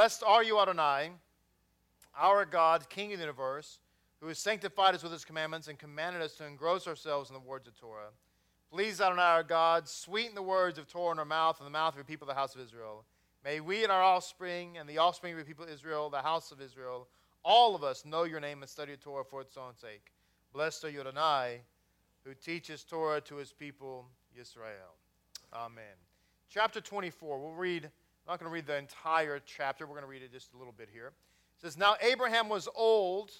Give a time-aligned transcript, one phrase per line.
[0.00, 1.10] Blessed are you, Adonai,
[2.18, 3.80] our God, King of the universe,
[4.18, 7.40] who has sanctified us with his commandments and commanded us to engross ourselves in the
[7.40, 8.08] words of Torah.
[8.72, 11.92] Please, Adonai, our God, sweeten the words of Torah in our mouth and the mouth
[11.92, 13.04] of your people, of the house of Israel.
[13.44, 16.62] May we and our offspring and the offspring of your people Israel, the house of
[16.62, 17.06] Israel,
[17.42, 20.12] all of us know your name and study Torah for its own sake.
[20.54, 21.60] Blessed are you, Adonai,
[22.24, 24.96] who teaches Torah to his people, Israel.
[25.52, 25.84] Amen.
[26.48, 27.38] Chapter 24.
[27.38, 27.90] We'll read,
[28.26, 29.86] I'm not going to read the entire chapter.
[29.86, 31.08] We're going to read it just a little bit here.
[31.08, 33.32] It says, Now Abraham was old,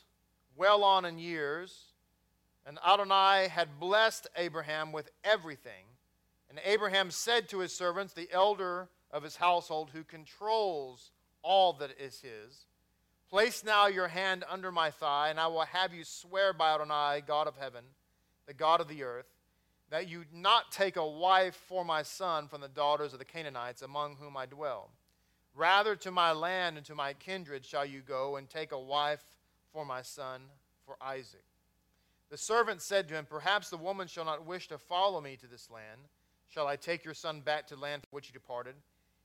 [0.57, 1.93] well on in years,
[2.67, 5.85] and Adonai had blessed Abraham with everything.
[6.49, 11.13] And Abraham said to his servants, the elder of his household, who controls
[11.43, 12.67] all that is his,
[13.31, 17.23] Place now your hand under my thigh, and I will have you swear by Adonai,
[17.25, 17.85] God of heaven,
[18.47, 19.29] the God of the earth,
[19.91, 23.83] that you not take a wife for my son from the daughters of the Canaanites
[23.83, 24.91] among whom I dwell.
[25.55, 29.25] Rather, to my land and to my kindred shall you go and take a wife
[29.73, 30.43] for my son,
[30.87, 31.45] for Isaac.
[32.31, 35.49] The servant said to him, Perhaps the woman shall not wish to follow me to
[35.49, 36.01] this land.
[36.49, 38.75] Shall I take your son back to the land from which he departed?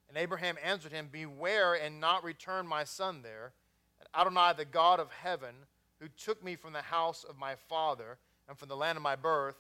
[0.09, 3.53] And Abraham answered him, Beware and not return my son there
[3.99, 5.55] And Adonai, the God of heaven,
[5.99, 9.16] who took me from the house of my father and from the land of my
[9.16, 9.55] birth,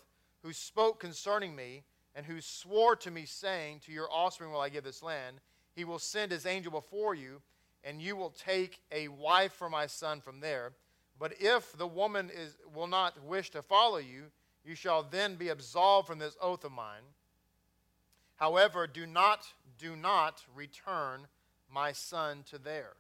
[0.45, 4.69] who spoke concerning me, and who swore to me, saying, To your offspring will I
[4.69, 5.37] give this land,
[5.75, 7.41] he will send his angel before you,
[7.83, 10.73] and you will take a wife for my son from there.
[11.19, 14.25] But if the woman is, will not wish to follow you,
[14.63, 17.03] you shall then be absolved from this oath of mine.
[18.35, 19.47] However, do not,
[19.79, 21.25] do not return
[21.73, 22.93] my son to there.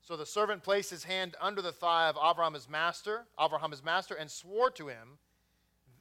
[0.00, 3.84] So the servant placed his hand under the thigh of Abraham his master, Abraham his
[3.84, 5.18] master, and swore to him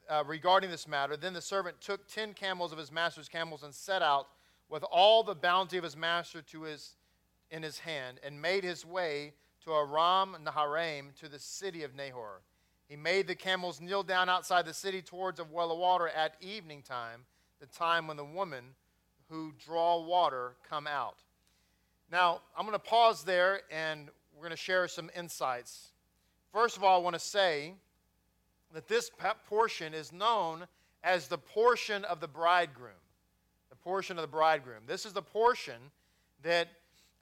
[0.09, 1.17] uh, regarding this matter.
[1.17, 4.27] Then the servant took ten camels of his master's camels and set out
[4.69, 6.95] with all the bounty of his master to his,
[7.51, 9.33] in his hand, and made his way
[9.63, 12.41] to Aram Naharaim to the city of Nahor.
[12.87, 16.35] He made the camels kneel down outside the city towards a well of water at
[16.39, 17.21] evening time,
[17.59, 18.63] the time when the women
[19.29, 21.17] who draw water come out.
[22.11, 25.89] Now, I'm going to pause there and we're going to share some insights.
[26.51, 27.73] First of all, I want to say
[28.75, 29.09] that this
[29.47, 30.67] portion is known
[31.01, 32.91] as the portion of the bridegroom.
[33.69, 34.83] The portion of the bridegroom.
[34.85, 35.75] This is the portion
[36.43, 36.67] that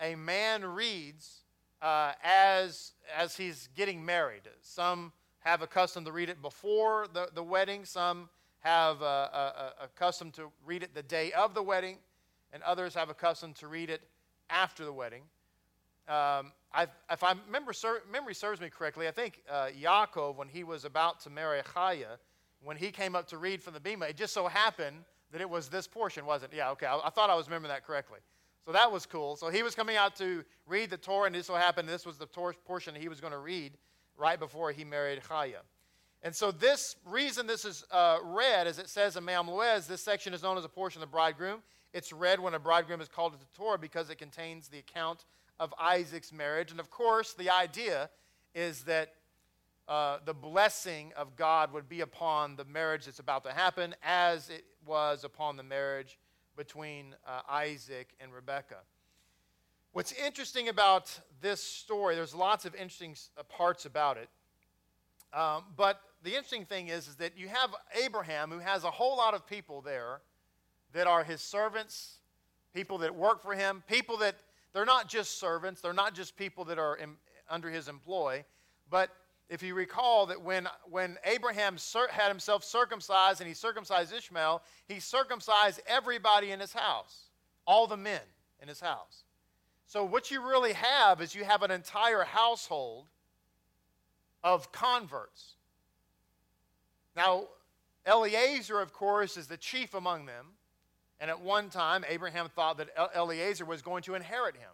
[0.02, 1.44] a man reads
[1.80, 4.42] uh, as, as he's getting married.
[4.62, 8.30] Some have a custom to read it before the, the wedding, some
[8.62, 11.98] have a, a, a custom to read it the day of the wedding,
[12.52, 14.02] and others have a custom to read it
[14.50, 15.24] after the wedding.
[16.08, 16.52] Um,
[17.12, 17.72] if I remember,
[18.12, 22.18] memory serves me correctly, I think uh, Yaakov, when he was about to marry Chaya,
[22.64, 24.98] when he came up to read from the Bema, it just so happened
[25.32, 26.58] that it was this portion, wasn't it?
[26.58, 26.86] Yeah, okay.
[26.86, 28.20] I, I, thought I was remembering that correctly.
[28.66, 29.36] So that was cool.
[29.36, 32.18] So he was coming out to read the Torah, and it so happened this was
[32.18, 33.74] the Torah portion he was going to read
[34.18, 35.62] right before he married Chaya.
[36.22, 40.02] And so this reason this is uh, read, as it says in Me'am Lo'ez, this
[40.02, 41.62] section is known as a portion of the bridegroom.
[41.94, 45.26] It's read when a bridegroom is called to the Torah because it contains the account
[45.60, 46.72] of Isaac's marriage.
[46.72, 48.10] And of course, the idea
[48.54, 49.14] is that
[49.88, 54.50] uh, the blessing of God would be upon the marriage that's about to happen, as
[54.50, 56.18] it was upon the marriage
[56.56, 58.82] between uh, Isaac and Rebekah.
[59.92, 64.30] What's interesting about this story, there's lots of interesting uh, parts about it.
[65.34, 69.18] Um, but the interesting thing is, is that you have Abraham, who has a whole
[69.18, 70.22] lot of people there
[70.94, 72.20] that are his servants,
[72.74, 74.36] people that work for him, people that
[74.74, 77.16] they're not just servants, they're not just people that are in,
[77.50, 78.44] under his employ,
[78.90, 79.10] but
[79.50, 81.78] if you recall that when, when Abraham
[82.10, 87.30] had himself circumcised and he circumcised Ishmael, he circumcised everybody in his house,
[87.68, 88.22] all the men
[88.62, 89.26] in his house.
[89.86, 93.06] So, what you really have is you have an entire household
[94.44, 95.54] of converts.
[97.16, 97.48] Now,
[98.08, 100.48] Eliezer, of course, is the chief among them.
[101.24, 104.72] And at one time, Abraham thought that Eliezer was going to inherit him.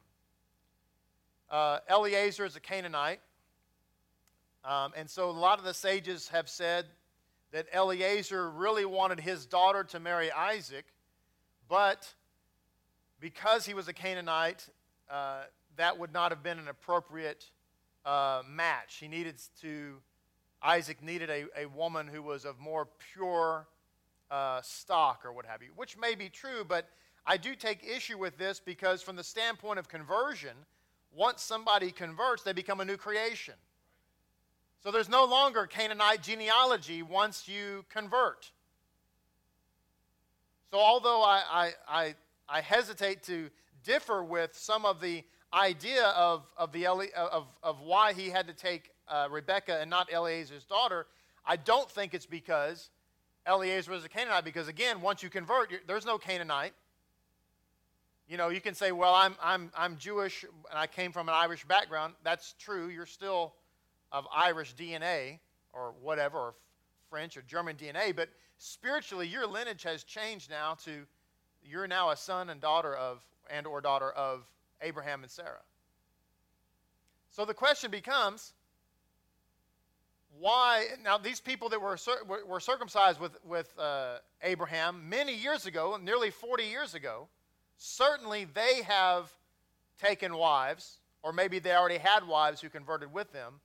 [1.47, 3.19] Uh, Eliezer is a Canaanite.
[4.65, 6.85] Um, and so a lot of the sages have said
[7.51, 10.85] that Eliezer really wanted his daughter to marry Isaac,
[11.67, 12.11] but
[13.19, 14.67] because he was a Canaanite,
[15.07, 15.43] uh,
[15.77, 17.45] that would not have been an appropriate
[18.07, 18.95] uh, match.
[18.95, 19.97] He needed to,
[20.63, 23.67] Isaac needed a, a woman who was of more pure
[24.31, 26.89] uh, stock or what have you, which may be true, but
[27.25, 30.55] I do take issue with this because, from the standpoint of conversion,
[31.13, 33.55] once somebody converts, they become a new creation.
[34.81, 38.51] So there's no longer Canaanite genealogy once you convert.
[40.71, 42.15] So, although I, I, I,
[42.47, 43.49] I hesitate to
[43.83, 45.23] differ with some of the
[45.53, 50.11] idea of, of, the, of, of why he had to take uh, Rebecca and not
[50.11, 51.07] Eliezer's daughter,
[51.45, 52.89] I don't think it's because
[53.47, 56.73] Eliezer was a Canaanite, because again, once you convert, there's no Canaanite.
[58.27, 61.35] You know, you can say, well, I'm, I'm, I'm Jewish and I came from an
[61.35, 62.13] Irish background.
[62.23, 62.87] That's true.
[62.89, 63.53] You're still
[64.11, 65.39] of Irish DNA
[65.73, 66.53] or whatever, or
[67.09, 71.05] French or German DNA, but spiritually, your lineage has changed now to
[71.63, 74.45] you're now a son and daughter of, and or daughter of
[74.81, 75.61] Abraham and Sarah.
[77.29, 78.53] So the question becomes,
[80.39, 81.97] why now these people that were,
[82.47, 87.27] were circumcised with, with uh, abraham many years ago nearly 40 years ago
[87.77, 89.31] certainly they have
[89.99, 93.55] taken wives or maybe they already had wives who converted with them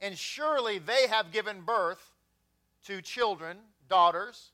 [0.00, 2.10] and surely they have given birth
[2.86, 3.56] to children
[3.88, 4.50] daughters.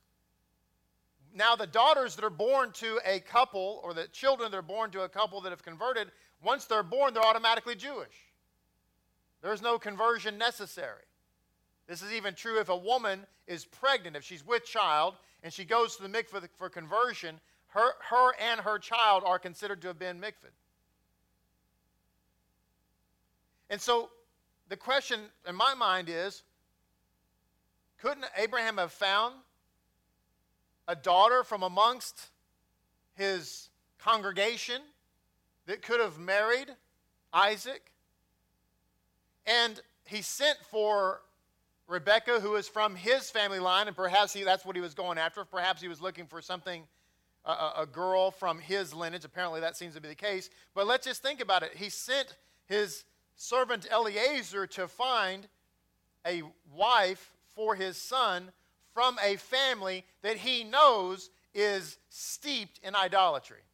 [1.34, 4.90] Now the daughters that are born to a couple or the children that are born
[4.92, 6.10] to a couple that have converted
[6.42, 8.32] once they're born they're automatically jewish.
[9.42, 11.02] There's no conversion necessary
[11.90, 15.64] this is even true if a woman is pregnant, if she's with child and she
[15.64, 19.98] goes to the mikveh for conversion, her, her and her child are considered to have
[19.98, 20.52] been mikveh.
[23.70, 24.10] And so
[24.68, 26.44] the question in my mind is
[28.00, 29.34] couldn't Abraham have found
[30.86, 32.28] a daughter from amongst
[33.16, 34.80] his congregation
[35.66, 36.68] that could have married
[37.32, 37.90] Isaac?
[39.44, 41.22] And he sent for
[41.90, 45.18] Rebecca, who is from his family line, and perhaps he, that's what he was going
[45.18, 45.44] after.
[45.44, 46.84] Perhaps he was looking for something,
[47.44, 49.24] a, a girl from his lineage.
[49.24, 50.50] Apparently, that seems to be the case.
[50.72, 51.72] But let's just think about it.
[51.74, 53.04] He sent his
[53.34, 55.48] servant Eliezer to find
[56.24, 56.42] a
[56.72, 58.52] wife for his son
[58.94, 63.64] from a family that he knows is steeped in idolatry.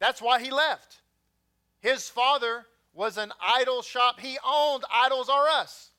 [0.00, 1.02] That's why he left.
[1.78, 4.18] His father was an idol shop.
[4.18, 5.91] He owned Idols R Us.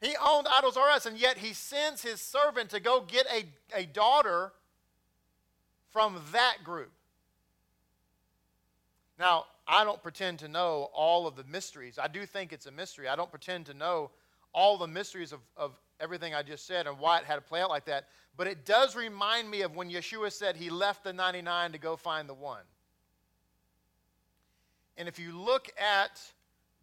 [0.00, 3.44] He owned Idols R Us, and yet he sends his servant to go get a,
[3.76, 4.52] a daughter
[5.90, 6.92] from that group.
[9.18, 11.98] Now, I don't pretend to know all of the mysteries.
[12.00, 13.08] I do think it's a mystery.
[13.08, 14.10] I don't pretend to know
[14.52, 17.60] all the mysteries of, of everything I just said and why it had to play
[17.60, 18.06] out like that.
[18.36, 21.96] But it does remind me of when Yeshua said he left the 99 to go
[21.96, 22.62] find the one.
[24.96, 26.20] And if you look at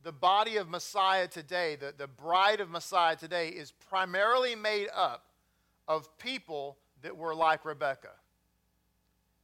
[0.06, 5.26] the body of Messiah today, the, the bride of Messiah today, is primarily made up
[5.88, 8.12] of people that were like Rebecca.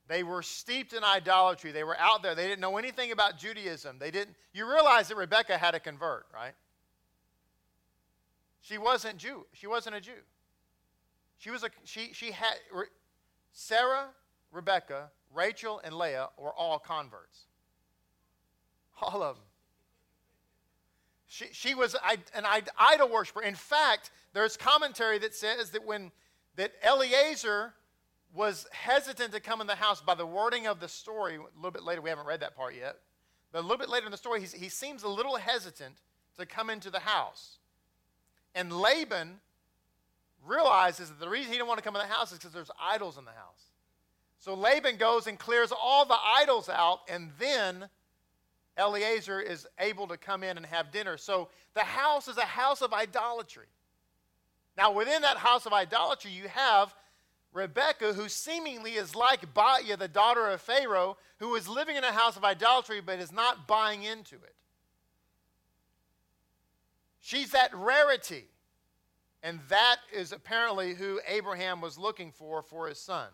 [0.08, 1.72] They were steeped in idolatry.
[1.72, 2.36] They were out there.
[2.36, 3.98] They didn't know anything about Judaism.
[4.00, 4.36] They didn't.
[4.54, 6.54] You realize that Rebecca had to convert, right?
[8.62, 9.48] She wasn't Jew.
[9.54, 10.12] She wasn't a Jew.
[11.40, 12.54] She was a she she had
[13.52, 14.10] Sarah,
[14.52, 17.48] Rebecca, Rachel, and Leah were all converts.
[19.02, 19.46] All of them.
[21.32, 21.96] She, she was
[22.36, 22.46] an
[22.78, 23.42] idol worshiper.
[23.42, 26.12] In fact, there's commentary that says that when
[26.58, 27.74] that Eliezer
[28.34, 31.72] was hesitant to come in the house by the wording of the story, a little
[31.72, 32.98] bit later, we haven't read that part yet,
[33.54, 35.96] but a little bit later in the story, he seems a little hesitant
[36.38, 37.60] to come into the house.
[38.54, 39.40] And Laban
[40.46, 42.72] realizes that the reason he didn't want to come in the house is because there's
[42.78, 43.70] idols in the house.
[44.38, 47.88] So Laban goes and clears all the idols out, and then
[48.78, 51.18] Eliezer is able to come in and have dinner.
[51.18, 53.68] So the house is a house of idolatry.
[54.78, 56.96] Now, within that house of idolatry, you have
[57.54, 62.14] Rebecca, who seemingly is like Batya, the daughter of Pharaoh, who is living in a
[62.14, 64.56] house of idolatry but is not buying into it.
[67.20, 68.46] She's that rarity.
[69.44, 73.28] And that is apparently who Abraham was looking for for his son.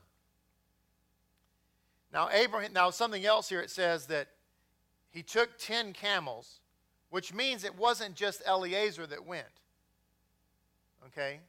[2.13, 4.29] Now, Abraham, now something else here it says that
[5.11, 6.59] he took 10 camels,
[7.09, 9.45] which means it wasn't just Eliezer that went.
[11.07, 11.39] Okay?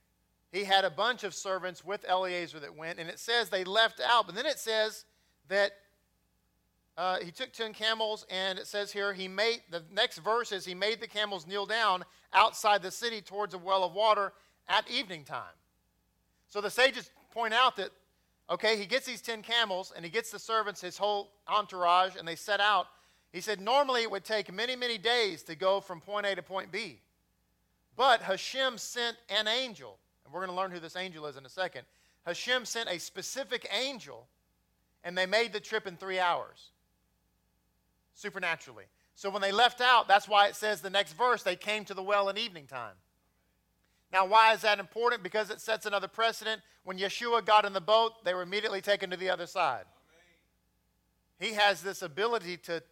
[0.52, 4.00] He had a bunch of servants with Eliezer that went, and it says they left
[4.00, 5.04] out, but then it says
[5.48, 5.72] that
[6.96, 10.64] uh, he took 10 camels, and it says here, he made, the next verse is,
[10.64, 14.32] he made the camels kneel down outside the city towards a well of water
[14.68, 15.54] at evening time.
[16.48, 17.90] So the sages point out that,
[18.50, 22.26] okay, he gets these 10 camels, and he gets the servants, his whole entourage, and
[22.26, 22.86] they set out,
[23.32, 26.42] he said, normally it would take many, many days to go from point A to
[26.42, 27.00] point B.
[27.96, 31.44] But Hashem sent an angel, and we're going to learn who this angel is in
[31.44, 31.82] a second.
[32.24, 34.28] Hashem sent a specific angel,
[35.02, 36.70] and they made the trip in three hours,
[38.14, 38.84] supernaturally.
[39.14, 41.94] So when they left out, that's why it says the next verse, they came to
[41.94, 42.94] the well in evening time.
[44.12, 45.22] Now, why is that important?
[45.22, 46.62] Because it sets another precedent.
[46.84, 49.84] When Yeshua got in the boat, they were immediately taken to the other side.
[51.38, 52.82] he has this ability to,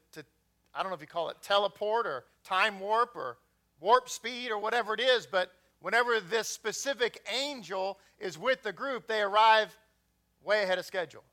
[0.77, 3.39] I don't know if you call it teleport or time warp or
[3.81, 9.07] warp speed or whatever it is, but whenever this specific angel is with the group,
[9.07, 9.77] they arrive
[10.45, 11.25] way ahead of schedule.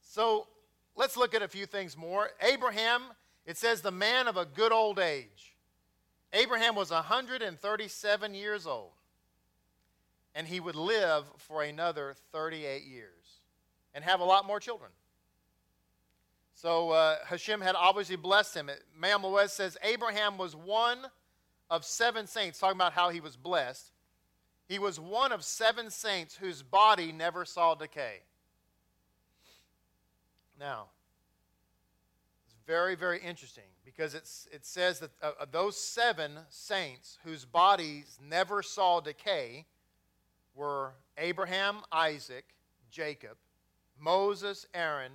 [0.00, 0.46] So
[0.94, 2.30] let's look at a few things more.
[2.40, 3.02] Abraham,
[3.46, 5.56] it says, the man of a good old age.
[6.32, 8.90] Abraham was 137 years old,
[10.34, 13.40] and he would live for another 38 years
[13.92, 14.90] and have a lot more children.
[16.64, 18.70] So uh, Hashem had obviously blessed him.
[18.98, 20.96] Loez says Abraham was one
[21.68, 23.92] of seven saints, talking about how he was blessed.
[24.66, 28.20] He was one of seven saints whose body never saw decay.
[30.58, 30.86] Now,
[32.46, 38.18] it's very, very interesting because it's, it says that uh, those seven saints whose bodies
[38.26, 39.66] never saw decay
[40.54, 42.46] were Abraham, Isaac,
[42.90, 43.36] Jacob,
[44.00, 45.12] Moses, Aaron,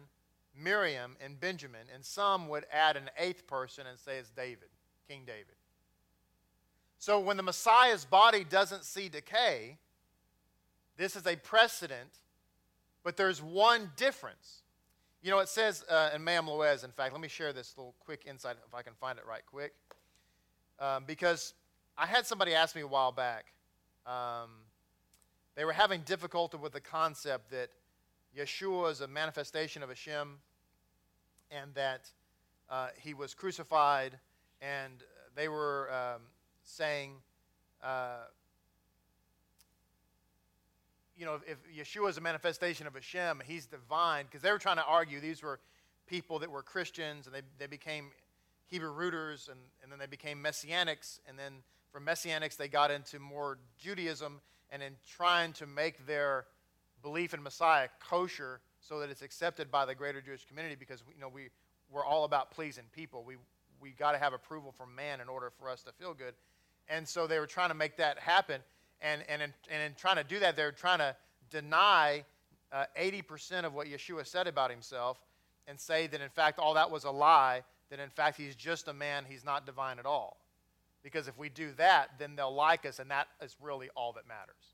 [0.62, 1.88] Miriam, and Benjamin.
[1.94, 4.70] And some would add an eighth person and say it's David,
[5.08, 5.56] King David.
[6.98, 9.78] So when the Messiah's body doesn't see decay,
[10.98, 12.10] this is a precedent,
[13.04, 14.64] but there's one difference.
[15.22, 17.96] You know, it says uh, in Me'am Loez, in fact, let me share this little
[18.00, 19.74] quick insight if I can find it right quick.
[20.80, 21.54] Um, because
[21.98, 23.46] I had somebody ask me a while back,
[24.06, 24.50] um,
[25.56, 27.70] they were having difficulty with the concept that
[28.38, 30.38] Yeshua is a manifestation of Hashem
[31.52, 32.10] and that
[32.70, 34.18] uh, he was crucified,
[34.62, 35.04] and
[35.36, 36.22] they were um,
[36.64, 37.16] saying,
[37.84, 38.26] uh,
[41.18, 44.78] you know, if Yeshua is a manifestation of Hashem, he's divine, because they were trying
[44.78, 45.60] to argue these were
[46.08, 48.12] people that were Christians and they, they became
[48.68, 51.54] Hebrew rooters and, and then they became Messianics, and then
[51.92, 54.42] from Messianics they got into more Judaism,
[54.72, 56.46] and in trying to make their
[57.02, 61.22] belief in Messiah kosher so that it's accepted by the greater Jewish community because you
[61.22, 61.50] know we
[61.92, 63.24] we're all about pleasing people.
[63.24, 63.36] We
[63.82, 66.34] we got to have approval from man in order for us to feel good.
[66.88, 68.62] And so they were trying to make that happen.
[69.02, 71.16] And, and, in, and in trying to do that, they're trying to
[71.50, 72.26] deny
[72.72, 75.20] uh, 80% of what Yeshua said about himself
[75.68, 78.88] and say that, in fact, all that was a lie, that, in fact, he's just
[78.88, 80.38] a man, he's not divine at all.
[81.04, 84.28] Because if we do that, then they'll like us, and that is really all that
[84.28, 84.69] matters.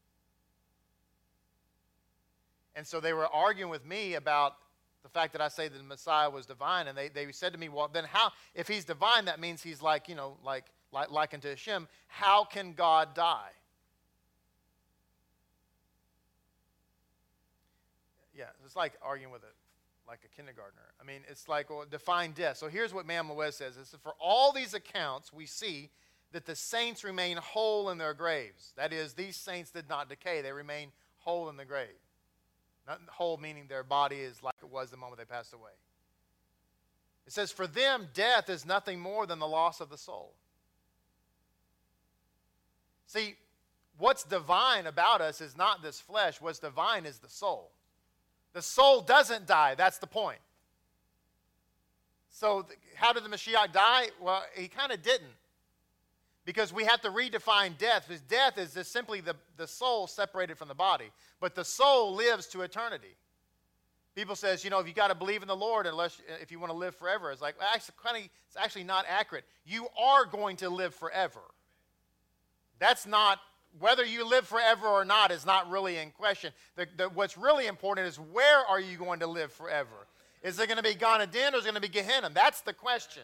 [2.75, 4.55] And so they were arguing with me about
[5.03, 7.59] the fact that I say that the Messiah was divine, and they, they said to
[7.59, 10.65] me, well, then how, if he's divine, that means he's like, you know, like
[10.95, 13.51] like, like unto Hashem, how can God die?
[18.35, 20.81] Yeah, it's like arguing with a, like a kindergartner.
[20.99, 22.57] I mean, it's like well, define death.
[22.57, 23.77] So here's what Me'am Loez says.
[23.77, 25.89] It says, for all these accounts, we see
[26.31, 28.73] that the saints remain whole in their graves.
[28.75, 30.41] That is, these saints did not decay.
[30.41, 31.87] They remain whole in the grave.
[32.87, 35.71] Not whole meaning their body is like it was the moment they passed away.
[37.25, 40.33] It says, for them, death is nothing more than the loss of the soul.
[43.07, 43.35] See,
[43.97, 47.71] what's divine about us is not this flesh, what's divine is the soul.
[48.53, 50.39] The soul doesn't die, that's the point.
[52.29, 52.65] So,
[52.95, 54.09] how did the Mashiach die?
[54.21, 55.31] Well, he kind of didn't.
[56.45, 58.05] Because we have to redefine death.
[58.07, 61.11] Because death is just simply the, the soul separated from the body.
[61.39, 63.15] But the soul lives to eternity.
[64.15, 66.51] People says, you know, if you got to believe in the Lord unless uh, if
[66.51, 67.31] you want to live forever.
[67.31, 69.43] It's like, actually, it's actually not accurate.
[69.65, 71.41] You are going to live forever.
[72.79, 73.39] That's not,
[73.79, 76.53] whether you live forever or not is not really in question.
[76.77, 80.07] The, the, what's really important is where are you going to live forever?
[80.43, 82.29] Is it going to be Eden or is it going to be Gehenna?
[82.33, 83.23] That's the question.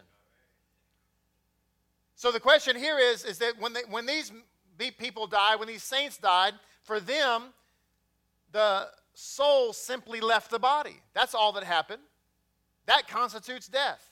[2.16, 4.32] So the question here is, is that when, they, when these
[4.98, 6.54] people died, when these saints died,
[6.84, 7.54] for them,
[8.52, 11.00] the soul simply left the body.
[11.14, 12.02] That's all that happened.
[12.86, 14.12] That constitutes death.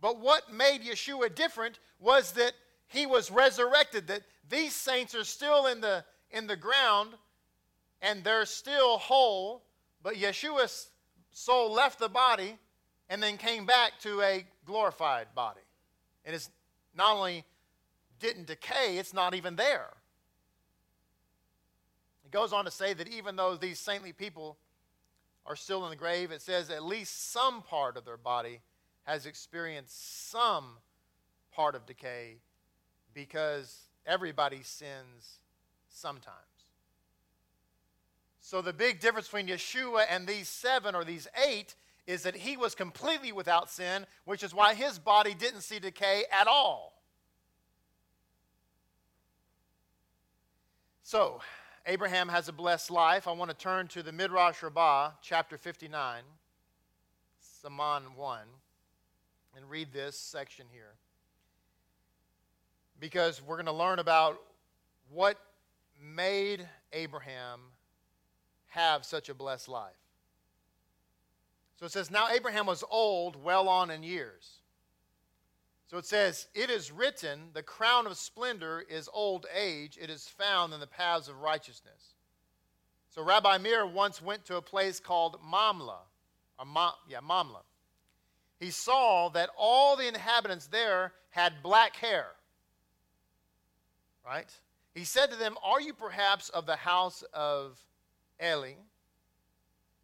[0.00, 2.52] But what made Yeshua different was that
[2.88, 7.10] he was resurrected, that these saints are still in the, in the ground
[8.02, 9.62] and they're still whole,
[10.02, 10.90] but Yeshua's
[11.30, 12.58] soul left the body
[13.08, 15.60] and then came back to a glorified body.
[16.24, 16.50] And it's
[16.96, 17.44] not only
[18.20, 19.88] didn't decay, it's not even there.
[22.24, 24.56] It goes on to say that even though these saintly people
[25.44, 28.60] are still in the grave, it says at least some part of their body
[29.04, 30.78] has experienced some
[31.52, 32.36] part of decay
[33.12, 35.40] because everybody sins
[35.88, 36.36] sometimes.
[38.40, 41.74] So the big difference between Yeshua and these seven or these eight
[42.06, 46.24] is that he was completely without sin, which is why his body didn't see decay
[46.32, 46.92] at all.
[51.02, 51.40] So,
[51.86, 56.22] Abraham has a blessed life, I want to turn to the Midrash Rabbah, chapter 59,
[57.62, 58.40] Siman 1,
[59.56, 60.94] and read this section here.
[63.00, 64.40] Because we're going to learn about
[65.10, 65.38] what
[66.00, 67.60] made Abraham
[68.68, 70.01] have such a blessed life.
[71.82, 74.60] So it says, Now Abraham was old, well on in years.
[75.88, 80.28] So it says, It is written, the crown of splendor is old age, it is
[80.28, 82.14] found in the paths of righteousness.
[83.10, 85.98] So Rabbi Meir once went to a place called Mamla,
[86.56, 87.62] or Ma, yeah, Mamla.
[88.60, 92.26] He saw that all the inhabitants there had black hair.
[94.24, 94.56] Right?
[94.94, 97.76] He said to them, Are you perhaps of the house of
[98.40, 98.74] Eli,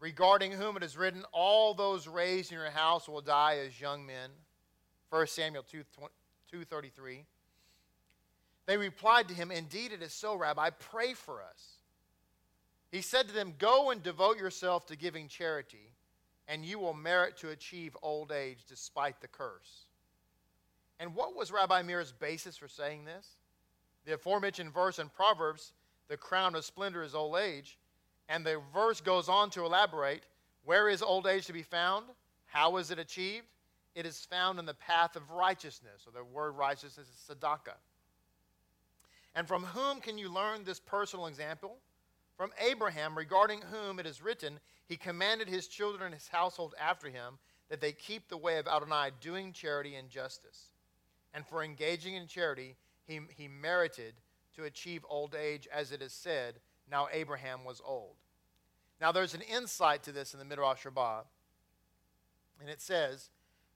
[0.01, 4.07] regarding whom it is written, All those raised in your house will die as young
[4.07, 4.31] men?
[5.11, 5.85] 1 Samuel 2,
[6.53, 7.25] 2.33.
[8.67, 11.79] They replied to him, Indeed it is so, Rabbi, pray for us.
[12.91, 15.93] He said to them, Go and devote yourself to giving charity,
[16.47, 19.87] and you will merit to achieve old age despite the curse.
[21.01, 23.37] And what was Rabbi Meir's basis for saying this?
[24.05, 25.73] The aforementioned verse in Proverbs,
[26.09, 27.79] the crown of splendor is old age.
[28.29, 30.23] And the verse goes on to elaborate
[30.65, 32.07] where is old age to be found?
[32.47, 33.47] How is it achieved?
[33.99, 37.75] it is found in the path of righteousness, or the word righteousness is tzedakah.
[39.35, 41.79] And from whom can you learn this personal example?
[42.37, 47.09] From Abraham, regarding whom it is written, He commanded his children and his household after
[47.09, 47.39] him
[47.71, 50.71] that they keep the way of Adonai, doing charity and justice.
[51.35, 54.15] And for engaging in charity, he, he merited
[54.55, 58.17] to achieve old age, as it is said, Now Abraham was old.
[59.01, 61.23] Now there's an insight to this in the Midrash Rabbah,
[62.61, 63.31] and it says,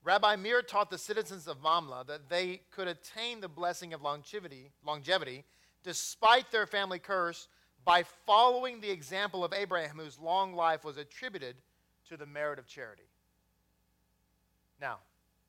[0.05, 4.71] Rabbi Meir taught the citizens of Mamla that they could attain the blessing of longevity,
[4.85, 5.45] longevity
[5.85, 7.49] despite their family curse
[7.85, 11.57] by following the example of Abraham, whose long life was attributed
[12.09, 13.09] to the merit of charity.
[14.81, 14.99] Now,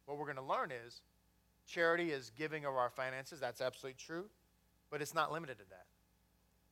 [0.05, 1.01] what we're going to learn is
[1.67, 3.39] charity is giving of our finances.
[3.39, 4.25] That's absolutely true,
[4.89, 5.85] but it's not limited to that.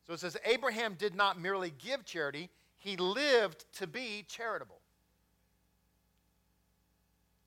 [0.06, 4.82] So it says Abraham did not merely give charity, he lived to be charitable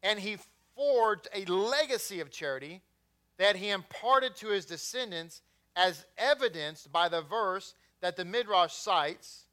[0.06, 0.38] and he
[0.76, 2.80] forged a legacy of charity
[3.38, 5.42] that he imparted to his descendants
[5.76, 9.46] as evidenced by the verse that the Midrash cites.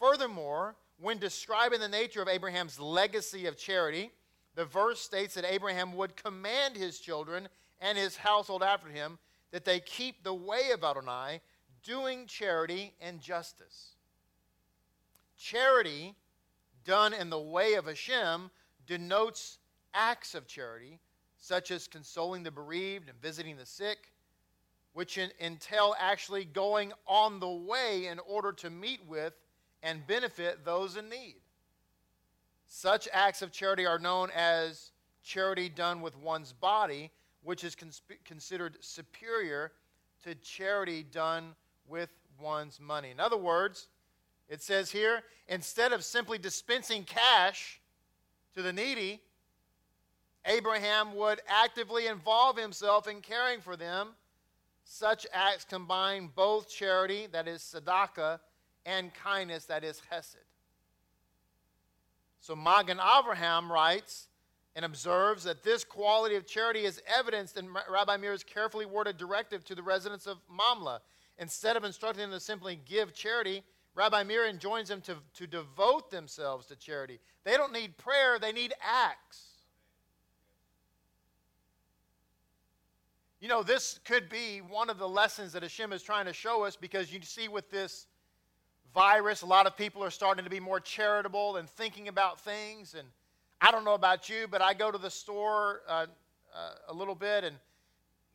[0.00, 4.10] Furthermore, when describing the nature of Abraham's legacy of charity,
[4.54, 7.48] the verse states that Abraham would command his children
[7.80, 9.18] and his household after him
[9.50, 11.42] that they keep the way of Adonai,
[11.82, 13.92] doing charity and justice.
[15.36, 16.14] Charity
[16.84, 18.50] done in the way of Hashem
[18.86, 19.58] denotes
[19.94, 20.98] acts of charity,
[21.38, 24.12] such as consoling the bereaved and visiting the sick,
[24.92, 29.34] which entail actually going on the way in order to meet with
[29.82, 31.36] and benefit those in need.
[32.66, 34.92] Such acts of charity are known as
[35.22, 37.10] charity done with one's body,
[37.42, 39.72] which is cons- considered superior
[40.24, 41.54] to charity done
[41.88, 43.10] with one's money.
[43.10, 43.88] In other words,
[44.48, 47.80] it says here instead of simply dispensing cash
[48.54, 49.20] to the needy,
[50.44, 54.08] Abraham would actively involve himself in caring for them.
[54.84, 58.40] Such acts combine both charity, that is tzedakah,
[58.84, 60.36] and kindness, that is chesed.
[62.40, 64.26] So Magen Avraham writes
[64.74, 69.64] and observes that this quality of charity is evidenced in Rabbi Meir's carefully worded directive
[69.66, 71.00] to the residents of Mamla.
[71.38, 73.62] Instead of instructing them to simply give charity,
[73.94, 77.20] Rabbi Meir enjoins them to, to devote themselves to charity.
[77.44, 79.48] They don't need prayer, they need acts.
[83.40, 86.62] You know, this could be one of the lessons that Hashem is trying to show
[86.62, 88.06] us because you see with this
[88.94, 92.94] virus, a lot of people are starting to be more charitable and thinking about things.
[92.96, 93.08] And
[93.60, 96.06] I don't know about you, but I go to the store uh,
[96.54, 97.56] uh, a little bit and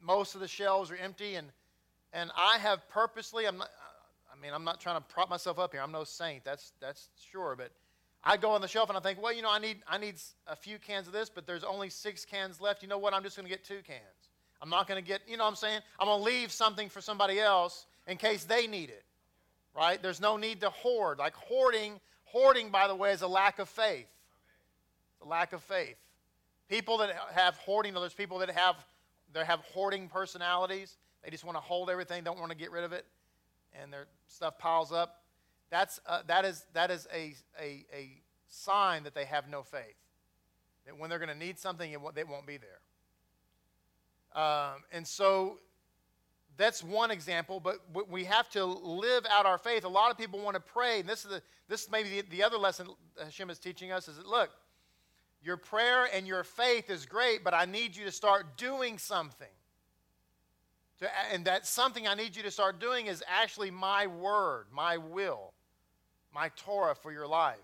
[0.02, 1.36] most of the shelves are empty.
[1.36, 1.48] And,
[2.13, 3.70] and I have purposely, I'm not,
[4.32, 5.82] I mean, I'm not trying to prop myself up here.
[5.82, 7.56] I'm no saint, that's, that's sure.
[7.58, 7.72] But
[8.24, 10.15] I go on the shelf and I think, well, you know, I need, I need
[10.48, 12.82] a few cans of this, but there's only six cans left.
[12.82, 13.13] You know what?
[13.13, 14.02] I'm just going to get two cans.
[14.62, 15.82] I'm not going to get, you know what I'm saying?
[16.00, 19.04] I'm going to leave something for somebody else in case they need it.
[19.76, 20.02] Right?
[20.02, 21.20] There's no need to hoard.
[21.20, 24.08] Like hoarding, hoarding, by the way, is a lack of faith.
[25.13, 25.98] It's a lack of faith.
[26.67, 28.76] People that have hoarding, there's people that have
[29.34, 30.98] they have hoarding personalities.
[31.28, 33.06] They just want to hold everything, don't want to get rid of it,
[33.74, 35.24] and their stuff piles up.
[35.70, 39.98] That's uh, that is that is a, a a sign that they have no faith.
[40.86, 44.42] That when they're going to need something, it they won't be there.
[44.42, 45.60] Um, and so
[46.56, 49.84] that's one example, but we have to live out our faith.
[49.84, 52.42] A lot of people want to pray, and this is the, this may the, the
[52.42, 52.88] other lesson
[53.22, 54.52] Hashem is teaching us is that look,
[55.44, 59.50] your prayer and your faith is great, but I need you to start doing something.
[61.00, 64.98] To, and that something I need you to start doing is actually my word, my
[64.98, 65.54] will,
[66.34, 67.58] my Torah for your life.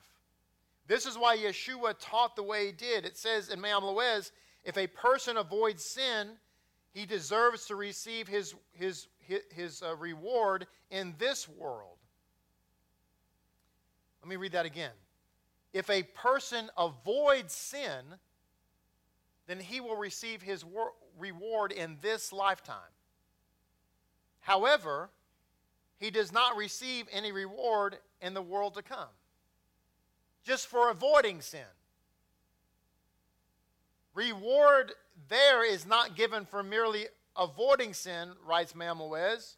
[0.88, 3.06] This is why Yeshua taught the way he did.
[3.06, 4.32] It says in Me'am Loez,
[4.64, 6.32] if a person avoids sin,
[6.94, 11.98] he deserves to receive his, his, his, his uh, reward in this world.
[14.22, 14.92] Let me read that again.
[15.74, 18.04] If a person avoids sin,
[19.48, 22.93] then he will receive his wor- reward in this lifetime.
[24.44, 25.10] However,
[25.98, 29.08] he does not receive any reward in the world to come,
[30.44, 31.62] just for avoiding sin.
[34.14, 34.92] Reward
[35.30, 39.56] there is not given for merely avoiding sin, writes Loez.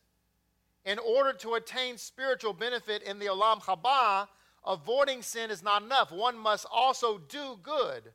[0.85, 4.27] In order to attain spiritual benefit in the Olam Haba,
[4.63, 6.11] avoiding sin is not enough.
[6.11, 8.13] One must also do good.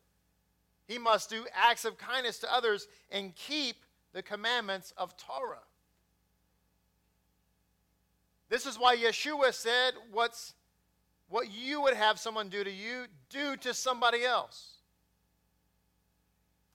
[0.87, 5.65] He must do acts of kindness to others and keep the commandments of Torah.
[8.51, 10.53] This is why Yeshua said, What's
[11.31, 14.79] what you would have someone do to you, do to somebody else.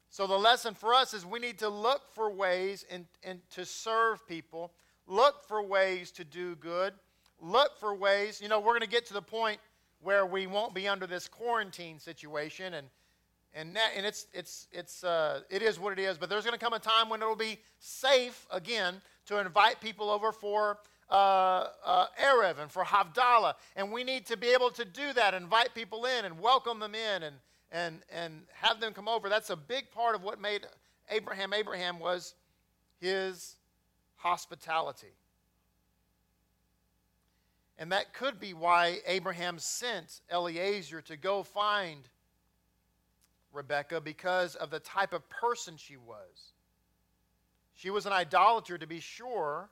[0.09, 3.65] So the lesson for us is we need to look for ways and, and to
[3.65, 4.71] serve people,
[5.07, 6.93] look for ways to do good,
[7.41, 8.39] look for ways.
[8.41, 9.59] You know, we're going to get to the point
[10.01, 12.87] where we won't be under this quarantine situation and
[13.57, 16.17] and that, and it's it's it's uh, it is what it is.
[16.17, 18.95] But there's going to come a time when it'll be safe again
[19.27, 20.77] to invite people over for
[21.09, 25.33] uh, uh, Erev and for Havdalah, and we need to be able to do that,
[25.33, 27.35] invite people in and welcome them in and
[27.71, 29.27] and, and have them come over.
[29.27, 30.65] That's a big part of what made
[31.09, 32.35] Abraham Abraham was
[32.99, 33.57] his
[34.15, 35.13] hospitality.
[37.77, 42.07] And that could be why Abraham sent Eliezer to go find
[43.51, 46.53] Rebekah because of the type of person she was.
[47.73, 49.69] She was an idolater, to be sure,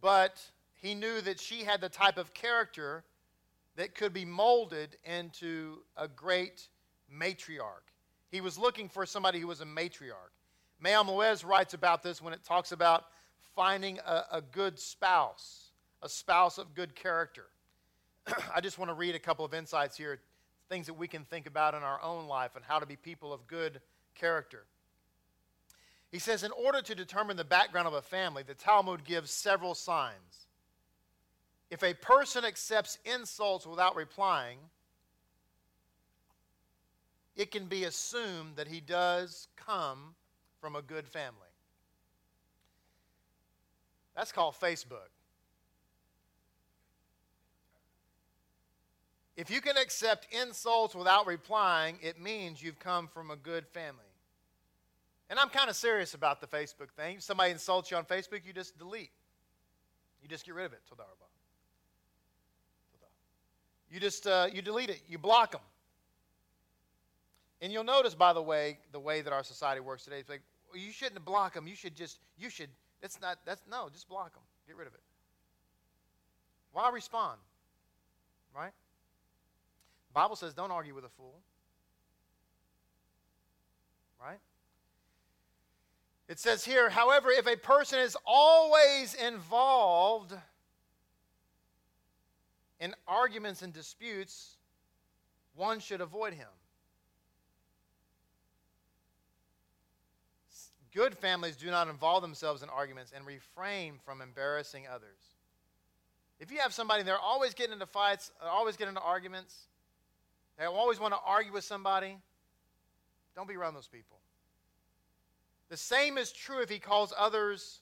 [0.00, 0.40] but
[0.74, 3.04] he knew that she had the type of character
[3.76, 6.68] that could be molded into a great
[7.12, 7.92] matriarch.
[8.30, 10.34] He was looking for somebody who was a matriarch.
[10.80, 13.06] Me'am Loez writes about this when it talks about
[13.56, 15.70] finding a, a good spouse,
[16.02, 17.46] a spouse of good character.
[18.54, 20.20] I just want to read a couple of insights here,
[20.68, 23.32] things that we can think about in our own life and how to be people
[23.32, 23.80] of good
[24.14, 24.64] character.
[26.10, 29.74] He says, in order to determine the background of a family, the Talmud gives several
[29.74, 30.46] signs.
[31.70, 34.58] If a person accepts insults without replying,
[37.36, 40.14] it can be assumed that he does come
[40.60, 41.34] from a good family.
[44.16, 45.10] That's called Facebook.
[49.36, 54.07] If you can accept insults without replying, it means you've come from a good family.
[55.30, 57.16] And I'm kind of serious about the Facebook thing.
[57.16, 59.10] If somebody insults you on Facebook, you just delete.
[60.22, 60.80] You just get rid of it.
[63.90, 65.00] You just uh, you delete it.
[65.08, 65.60] You block them.
[67.60, 70.18] And you'll notice, by the way, the way that our society works today.
[70.18, 71.66] It's like, well, you shouldn't block them.
[71.66, 72.68] You should just, you should,
[73.00, 74.42] that's not, that's, no, just block them.
[74.66, 75.00] Get rid of it.
[76.72, 77.40] Why respond?
[78.54, 78.72] Right?
[80.08, 81.40] The Bible says don't argue with a fool.
[84.20, 84.38] Right?
[86.28, 90.34] It says here, however, if a person is always involved
[92.80, 94.56] in arguments and disputes,
[95.54, 96.48] one should avoid him.
[100.94, 105.18] Good families do not involve themselves in arguments and refrain from embarrassing others.
[106.40, 109.66] If you have somebody, they're always getting into fights, always getting into arguments,
[110.58, 112.18] they always want to argue with somebody,
[113.34, 114.18] don't be around those people.
[115.68, 117.80] The same is true if he calls others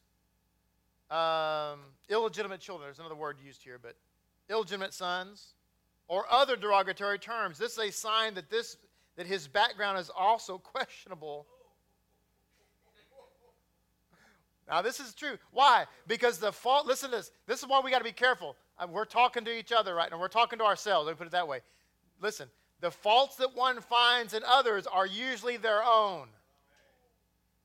[1.11, 2.87] um, illegitimate children.
[2.87, 3.97] There's another word used here, but
[4.51, 5.55] illegitimate sons
[6.09, 7.59] or other derogatory terms.
[7.59, 8.77] This is a sign that, this,
[9.17, 11.47] that his background is also questionable
[14.69, 15.39] Now, this is true.
[15.53, 15.87] Why?
[16.07, 17.31] Because the fault, listen to this.
[17.47, 18.57] This is why we got to be careful.
[18.79, 20.19] Uh, we're talking to each other right now.
[20.19, 21.07] We're talking to ourselves.
[21.07, 21.61] Let me put it that way.
[22.21, 22.49] Listen,
[22.81, 26.29] the faults that one finds in others are usually their own.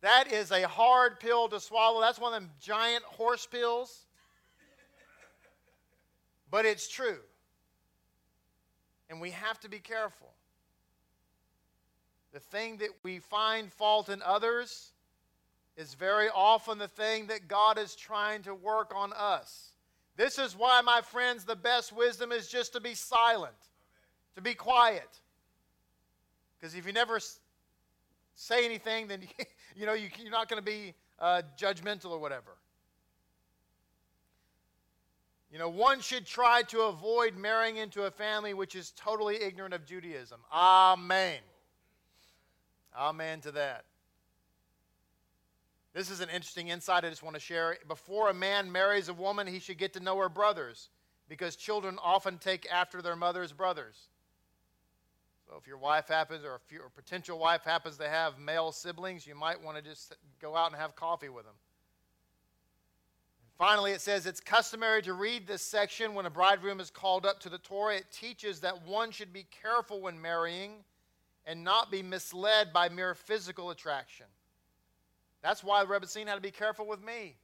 [0.01, 2.01] That is a hard pill to swallow.
[2.01, 4.05] That's one of them giant horse pills.
[6.49, 7.19] But it's true.
[9.09, 10.33] And we have to be careful.
[12.33, 14.91] The thing that we find fault in others
[15.77, 19.71] is very often the thing that God is trying to work on us.
[20.17, 23.55] This is why, my friends, the best wisdom is just to be silent,
[24.35, 25.09] to be quiet.
[26.59, 27.19] Because if you never
[28.35, 29.21] say anything, then
[29.75, 32.51] you know you're not going to be uh, judgmental or whatever.
[35.51, 39.73] You know, one should try to avoid marrying into a family which is totally ignorant
[39.73, 40.39] of Judaism.
[40.51, 41.39] Amen.
[42.97, 43.83] Amen to that.
[45.93, 47.77] This is an interesting insight I just want to share.
[47.87, 50.89] Before a man marries a woman, he should get to know her brothers
[51.27, 54.07] because children often take after their mother's brothers.
[55.51, 59.27] So if your wife happens, or if your potential wife happens to have male siblings,
[59.27, 61.55] you might want to just go out and have coffee with them.
[63.57, 67.41] Finally, it says it's customary to read this section when a bridegroom is called up
[67.41, 67.97] to the Torah.
[67.97, 70.85] It teaches that one should be careful when marrying
[71.45, 74.27] and not be misled by mere physical attraction.
[75.43, 77.35] That's why Rebbe Rebbetzin had to be careful with me.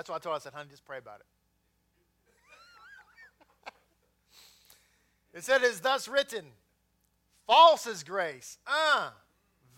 [0.00, 1.26] That's why I told her, I said, honey, just pray about it.
[5.34, 6.46] It said, "Is thus written,
[7.46, 9.10] false is grace, uh,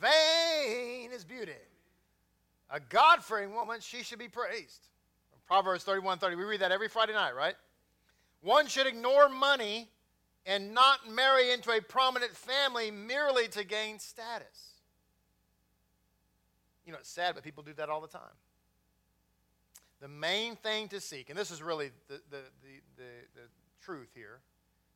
[0.01, 1.51] vain is beauty.
[2.71, 4.87] A God fearing woman, she should be praised.
[5.49, 6.37] Proverbs 31 30.
[6.37, 7.57] We read that every Friday night, right?
[8.43, 9.89] One should ignore money
[10.47, 14.77] and not marry into a prominent family merely to gain status.
[16.87, 18.37] You know, it's sad, but people do that all the time.
[20.03, 23.03] The main thing to seek, and this is really the, the, the, the,
[23.35, 23.49] the
[23.81, 24.41] truth here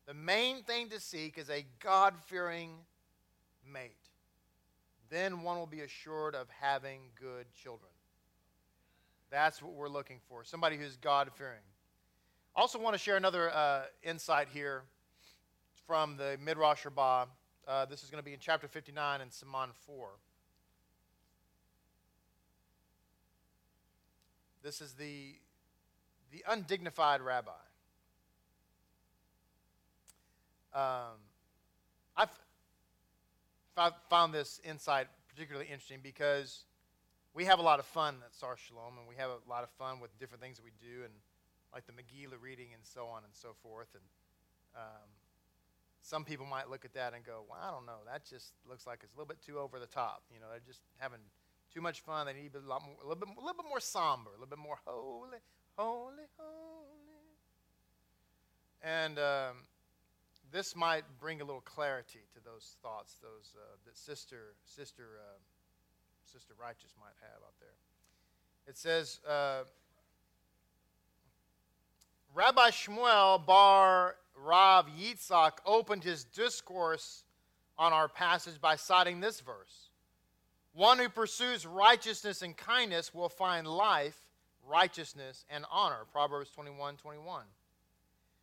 [0.06, 2.70] the main thing to seek is a God fearing
[3.70, 3.90] mate.
[5.10, 7.90] Then one will be assured of having good children.
[9.30, 11.62] That's what we're looking for somebody who's God fearing.
[12.56, 14.84] I Also, want to share another uh, insight here
[15.86, 17.26] from the Midrash Rabbah.
[17.66, 20.08] Uh, this is going to be in chapter 59 and Siman 4.
[24.66, 25.36] This is the,
[26.32, 27.52] the undignified rabbi.
[30.74, 31.22] Um,
[32.16, 32.30] I've,
[33.76, 36.64] I've found this insight particularly interesting because
[37.32, 39.70] we have a lot of fun at Sar Shalom, and we have a lot of
[39.78, 41.12] fun with different things that we do, and
[41.72, 43.94] like the Megillah reading and so on and so forth.
[43.94, 44.02] And
[44.74, 45.08] um,
[46.02, 48.02] some people might look at that and go, "Well, I don't know.
[48.10, 50.24] That just looks like it's a little bit too over the top.
[50.34, 51.20] You know, they're just having
[51.72, 52.26] too much fun.
[52.26, 54.46] They need a, lot more, a little bit, a little bit more somber, a little
[54.46, 55.38] bit more holy,
[55.76, 56.96] holy, holy."
[58.82, 59.56] And um,
[60.52, 65.38] this might bring a little clarity to those thoughts, those uh, that sister sister uh,
[66.24, 67.68] sister righteous might have out there.
[68.66, 69.62] It says, uh,
[72.34, 77.24] Rabbi Shmuel bar Rav Yitzhak opened his discourse
[77.78, 79.85] on our passage by citing this verse.
[80.76, 84.18] One who pursues righteousness and kindness will find life,
[84.62, 86.04] righteousness, and honor.
[86.12, 87.44] Proverbs 21 21.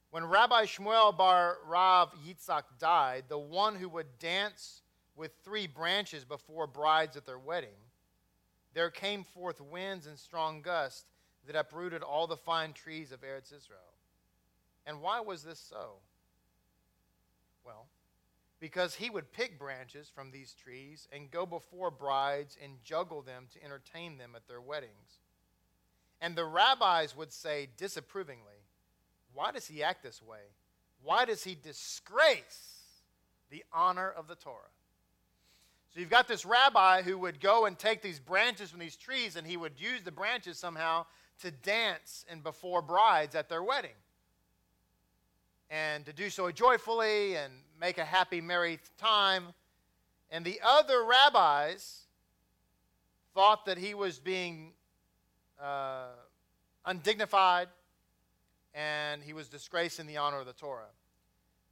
[0.10, 4.82] When Rabbi Shmuel bar Rav Yitzhak died, the one who would dance
[5.15, 7.78] with three branches before brides at their wedding,
[8.74, 11.06] there came forth winds and strong gusts
[11.46, 13.93] that uprooted all the fine trees of Eretz Israel.
[14.88, 15.98] And why was this so?
[18.63, 23.47] Because he would pick branches from these trees and go before brides and juggle them
[23.52, 25.19] to entertain them at their weddings.
[26.21, 28.63] And the rabbis would say disapprovingly,
[29.34, 30.39] why does he act this way?
[31.04, 32.86] Why does he disgrace
[33.49, 34.71] the honor of the Torah?
[35.93, 39.36] So you've got this rabbi who would go and take these branches from these trees
[39.36, 41.06] and he would use the branches somehow
[41.41, 43.97] to dance and before brides at their wedding.
[45.69, 47.52] And to do so joyfully and
[47.84, 49.48] make a happy, merry time.
[50.32, 52.04] And the other rabbis
[53.34, 54.72] thought that he was being
[55.62, 56.06] uh,
[56.86, 57.67] undignified
[58.74, 60.93] and he was disgracing the honor of the Torah.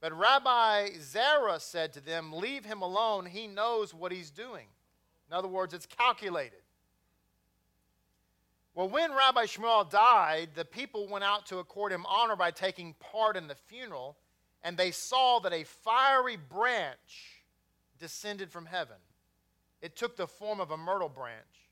[0.02, 3.24] But Rabbi Zerah said to them, Leave him alone.
[3.24, 4.66] He knows what he's doing.
[5.30, 6.60] In other words, it's calculated.
[8.74, 12.96] Well, when Rabbi Shmuel died, the people went out to accord him honor by taking
[13.00, 14.18] part in the funeral,
[14.64, 17.42] and they saw that a fiery branch
[17.98, 18.96] descended from heaven.
[19.80, 21.70] It took the form of a myrtle branch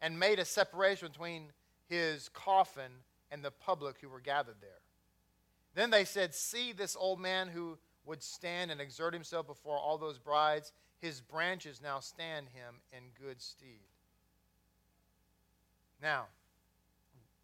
[0.00, 1.52] and made a separation between
[1.88, 2.92] his coffin
[3.30, 4.70] and the public who were gathered there.
[5.74, 9.98] Then they said, See this old man who would stand and exert himself before all
[9.98, 10.72] those brides.
[10.98, 13.68] His branches now stand him in good stead.
[16.02, 16.26] Now,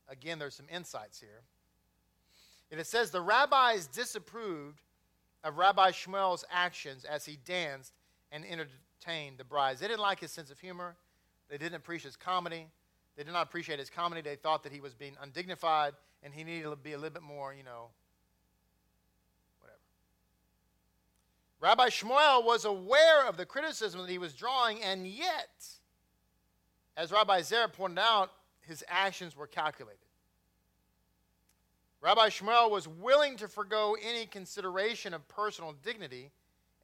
[0.09, 1.43] again, there's some insights here.
[2.71, 4.81] And it says the rabbis disapproved
[5.45, 7.93] of Rabbi Shmuel's actions as he danced
[8.33, 9.81] and entertained the brides.
[9.81, 10.97] They didn't like his sense of humor.
[11.49, 12.67] They didn't appreciate his comedy.
[13.17, 14.21] They did not appreciate his comedy.
[14.21, 17.23] They thought that he was being undignified and he needed to be a little bit
[17.23, 17.91] more, you know,
[19.61, 19.79] whatever.
[21.61, 25.67] Rabbi Shmuel was aware of the criticism that he was drawing, and yet,
[26.97, 30.06] as Rabbi Zera pointed out, his actions were calculated.
[32.07, 36.31] Rabbi Shmuel was willing to forego any consideration of personal dignity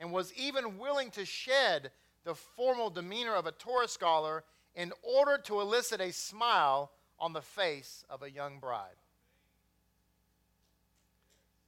[0.01, 1.93] and was even willing to shed
[2.25, 4.43] the formal demeanor of a Torah scholar
[4.75, 8.97] in order to elicit a smile on the face of a young bride.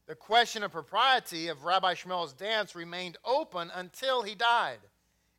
[0.08, 4.80] The question of propriety of Rabbi Shmuel's dance remained open until he died.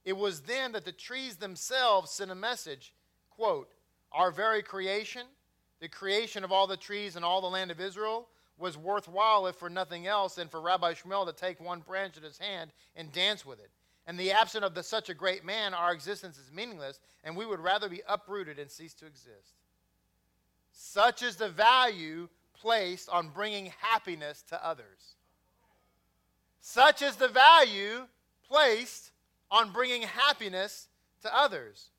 [0.06, 2.94] It was then that the trees themselves sent a message,
[3.30, 3.74] quote,
[4.14, 5.24] our very creation,
[5.80, 9.56] the creation of all the trees and all the land of Israel, was worthwhile, if
[9.56, 13.12] for nothing else, than for Rabbi Shmuel to take one branch in his hand and
[13.12, 13.70] dance with it.
[14.08, 17.46] And the absence of the, such a great man, our existence is meaningless, and we
[17.46, 19.56] would rather be uprooted and cease to exist.
[20.72, 25.16] Such is the value placed on bringing happiness to others.
[26.62, 28.08] Such is the value
[28.48, 29.12] placed
[29.52, 30.88] on bringing happiness
[31.22, 31.90] to others.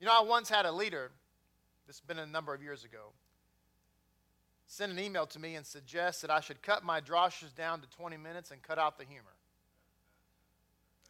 [0.00, 1.10] You know, I once had a leader,
[1.90, 3.10] this has been a number of years ago,
[4.68, 7.88] send an email to me and suggest that I should cut my droshes down to
[7.88, 9.34] 20 minutes and cut out the humor.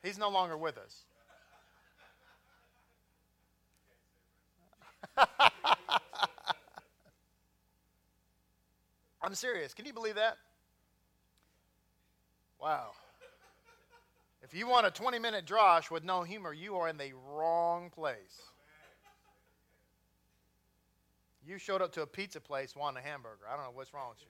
[0.03, 1.05] He's no longer with us.
[9.23, 9.75] I'm serious.
[9.75, 10.39] Can you believe that?
[12.59, 12.93] Wow.
[14.43, 17.91] If you want a 20 minute drosh with no humor, you are in the wrong
[17.91, 18.41] place.
[21.51, 23.45] You showed up to a pizza place wanting a hamburger.
[23.53, 24.27] I don't know what's wrong with you.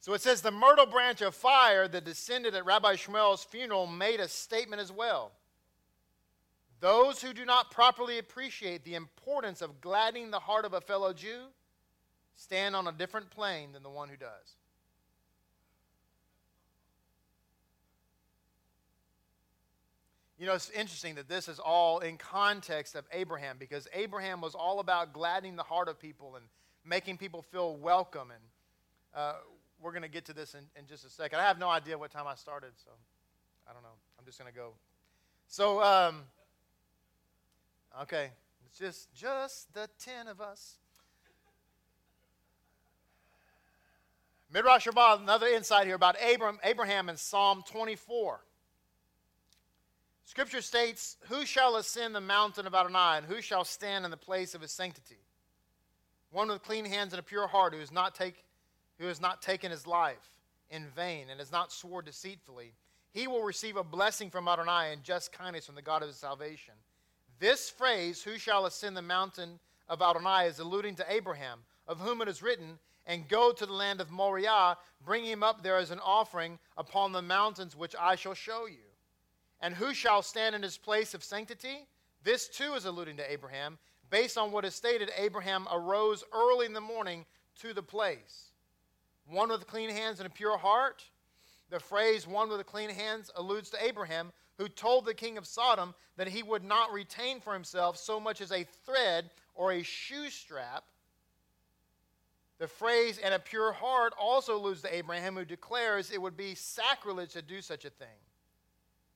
[0.00, 4.20] So it says the myrtle branch of fire that descended at Rabbi Shmuel's funeral made
[4.20, 5.32] a statement as well.
[6.80, 11.14] Those who do not properly appreciate the importance of gladdening the heart of a fellow
[11.14, 11.44] Jew
[12.36, 14.56] stand on a different plane than the one who does.
[20.42, 24.56] You know, it's interesting that this is all in context of Abraham because Abraham was
[24.56, 26.44] all about gladdening the heart of people and
[26.84, 28.32] making people feel welcome.
[28.32, 28.42] And
[29.14, 29.34] uh,
[29.80, 31.38] we're going to get to this in, in just a second.
[31.38, 32.90] I have no idea what time I started, so
[33.70, 33.94] I don't know.
[34.18, 34.72] I'm just going to go.
[35.46, 36.22] So, um,
[38.00, 38.30] okay,
[38.66, 40.78] it's just just the ten of us.
[44.52, 48.40] Midrash Rabbah, another insight here about Abraham, Abraham in Psalm 24.
[50.24, 54.16] Scripture states, Who shall ascend the mountain of Adonai, and who shall stand in the
[54.16, 55.18] place of his sanctity?
[56.30, 58.44] One with clean hands and a pure heart, who has not take,
[58.98, 60.38] who has not taken his life
[60.70, 62.72] in vain and has not sworn deceitfully,
[63.12, 66.16] he will receive a blessing from Adonai and just kindness from the God of his
[66.16, 66.74] salvation.
[67.38, 69.58] This phrase, who shall ascend the mountain
[69.88, 73.72] of Adonai, is alluding to Abraham, of whom it is written, and go to the
[73.72, 78.14] land of Moriah, bring him up there as an offering upon the mountains which I
[78.14, 78.91] shall show you.
[79.62, 81.86] And who shall stand in his place of sanctity?
[82.24, 83.78] This too is alluding to Abraham.
[84.10, 87.24] Based on what is stated, Abraham arose early in the morning
[87.60, 88.52] to the place
[89.26, 91.04] one with clean hands and a pure heart.
[91.70, 95.94] The phrase one with clean hands alludes to Abraham, who told the king of Sodom
[96.16, 100.28] that he would not retain for himself so much as a thread or a shoe
[100.28, 100.84] strap.
[102.58, 106.54] The phrase and a pure heart also alludes to Abraham, who declares it would be
[106.54, 108.08] sacrilege to do such a thing.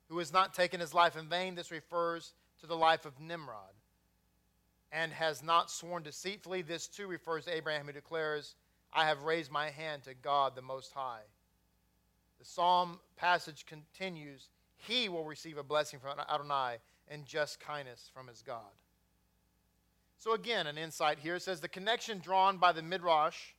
[0.08, 3.74] Who has not taken his life in vain, this refers to the life of Nimrod.
[4.92, 8.54] And has not sworn deceitfully, this too refers to Abraham, who declares
[8.92, 11.22] I have raised my hand to God the Most High.
[12.38, 16.76] The psalm passage continues He will receive a blessing from Adonai
[17.08, 18.60] and just kindness from his God.
[20.18, 21.36] So, again, an insight here.
[21.36, 23.54] It says the connection drawn by the Midrash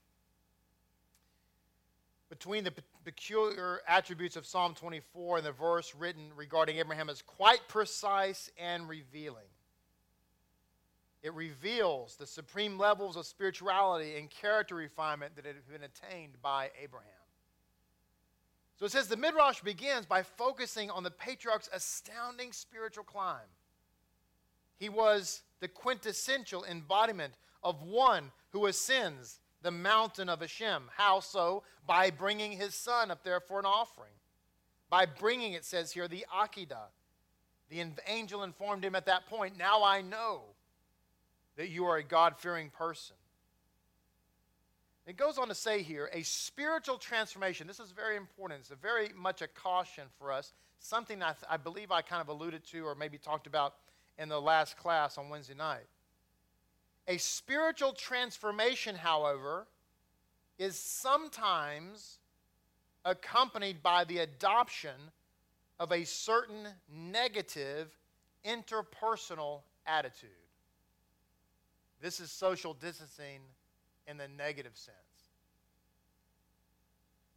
[2.30, 2.74] between the
[3.06, 8.90] peculiar attributes of Psalm 24 and the verse written regarding Abraham is quite precise and
[8.90, 9.48] revealing.
[11.24, 16.72] It reveals the supreme levels of spirituality and character refinement that have been attained by
[16.82, 17.10] Abraham.
[18.78, 23.50] So it says the Midrash begins by focusing on the patriarch's astounding spiritual climb.
[24.78, 30.84] He was the quintessential embodiment of one who ascends the mountain of Hashem.
[30.96, 31.64] How so?
[31.86, 34.12] By bringing his son up there for an offering.
[34.90, 36.88] By bringing, it says here, the Akedah.
[37.70, 40.44] The angel informed him at that point, Now I know
[41.58, 43.16] that you are a God fearing person.
[45.06, 47.66] It goes on to say here a spiritual transformation.
[47.66, 48.60] This is very important.
[48.60, 50.54] It's very much a caution for us.
[50.80, 53.76] Something I, th- I believe I kind of alluded to or maybe talked about
[54.18, 55.88] in the last class on Wednesday night.
[57.08, 59.68] A spiritual transformation, however,
[60.60, 62.20] is sometimes
[63.06, 65.12] accompanied by the adoption
[65.80, 67.96] of a certain negative
[68.46, 70.30] interpersonal attitude.
[72.02, 73.40] This is social distancing
[74.08, 74.98] in the negative sense.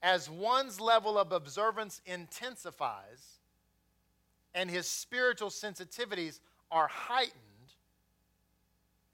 [0.03, 3.39] As one's level of observance intensifies
[4.55, 6.41] and his spiritual sensitivities
[6.71, 7.35] are heightened,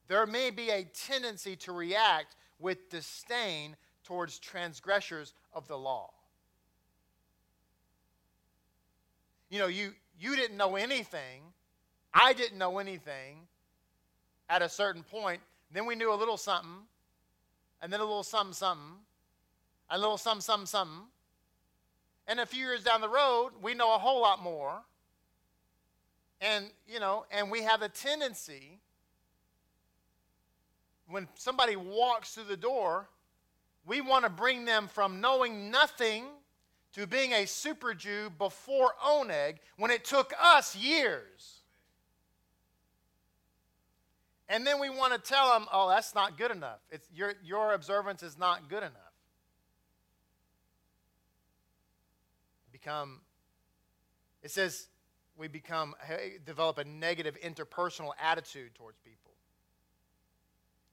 [0.09, 6.11] there may be a tendency to react with disdain towards transgressors of the law.
[9.51, 11.43] You know, you, you didn't know anything.
[12.13, 13.39] I didn't know anything
[14.49, 15.41] at a certain point.
[15.73, 16.71] Then we knew a little something,
[17.83, 18.97] and then a little some, something, something,
[19.91, 21.03] a little something, something, something.
[22.29, 24.83] And a few years down the road, we know a whole lot more.
[26.41, 28.81] And, you know, and we have a tendency
[31.17, 33.09] when somebody walks through the door,
[33.87, 36.27] we want to bring them from knowing nothing
[36.93, 41.63] to being a super Jew before Oneg when it took us years.
[44.47, 46.81] And then we want to tell them, oh, that's not good enough.
[46.91, 48.93] It's, your, your observance is not good enough.
[52.73, 53.23] Become,
[54.43, 54.89] it says
[55.35, 55.95] we become,
[56.45, 59.26] develop a negative interpersonal attitude towards people.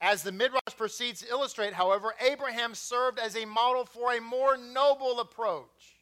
[0.03, 4.57] As the Midrash proceeds to illustrate, however, Abraham served as a model for a more
[4.57, 5.95] noble approach.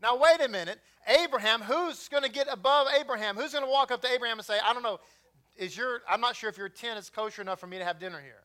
[0.00, 0.78] Now, wait a minute.
[1.08, 3.34] Abraham, who's going to get above Abraham?
[3.34, 5.00] Who's going to walk up to Abraham and say, I don't know,
[5.56, 7.98] is your, I'm not sure if your tent is kosher enough for me to have
[7.98, 8.44] dinner here?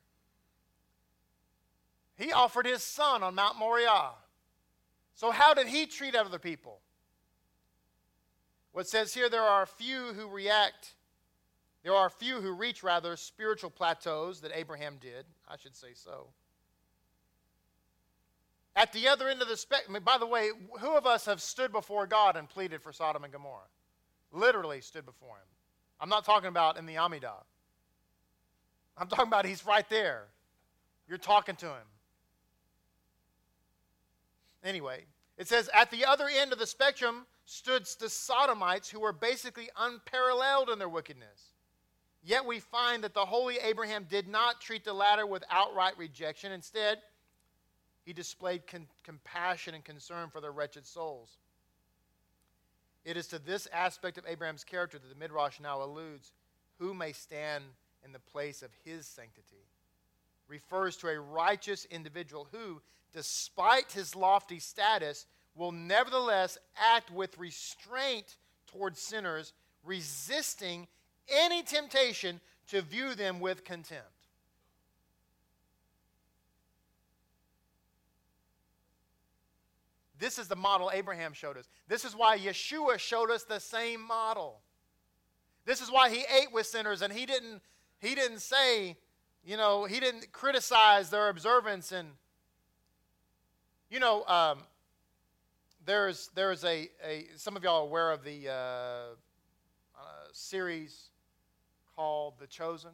[2.18, 4.14] He offered his son on Mount Moriah.
[5.14, 6.80] So, how did he treat other people?
[8.72, 10.96] What says here, there are few who react
[11.84, 15.26] there are few who reach, rather, spiritual plateaus that Abraham did.
[15.48, 16.28] I should say so.
[18.76, 21.72] At the other end of the spectrum, by the way, who of us have stood
[21.72, 23.68] before God and pleaded for Sodom and Gomorrah?
[24.32, 25.48] Literally stood before him.
[26.00, 27.44] I'm not talking about in the Amidah.
[28.98, 30.24] I'm talking about he's right there.
[31.08, 31.88] You're talking to him.
[34.64, 35.04] Anyway,
[35.38, 39.70] it says, at the other end of the spectrum stood the Sodomites who were basically
[39.78, 41.53] unparalleled in their wickedness.
[42.24, 46.54] Yet we find that the holy Abraham did not treat the latter with outright rejection.
[46.54, 47.00] Instead,
[48.06, 51.38] he displayed con- compassion and concern for their wretched souls.
[53.04, 56.32] It is to this aspect of Abraham's character that the Midrash now alludes.
[56.80, 57.66] Who may stand
[58.06, 59.68] in the place of his sanctity?
[60.48, 62.82] Refers to a righteous individual who,
[63.14, 69.54] despite his lofty status, will nevertheless act with restraint towards sinners,
[69.84, 70.88] resisting
[71.30, 74.08] any temptation to view them with contempt.
[80.20, 81.68] This is the model Abraham showed us.
[81.90, 84.62] This is why Yeshua showed us the same model.
[85.66, 87.62] This is why he ate with sinners and he didn't
[88.00, 88.98] he didn't say,
[89.46, 92.08] you know, he didn't criticize their observance and
[93.90, 94.60] you know, um,
[95.86, 101.10] there's there's a, a some of y'all are aware of the uh, uh, series
[101.96, 102.92] called The Chosen.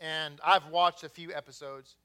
[0.00, 1.96] And I've watched a few episodes.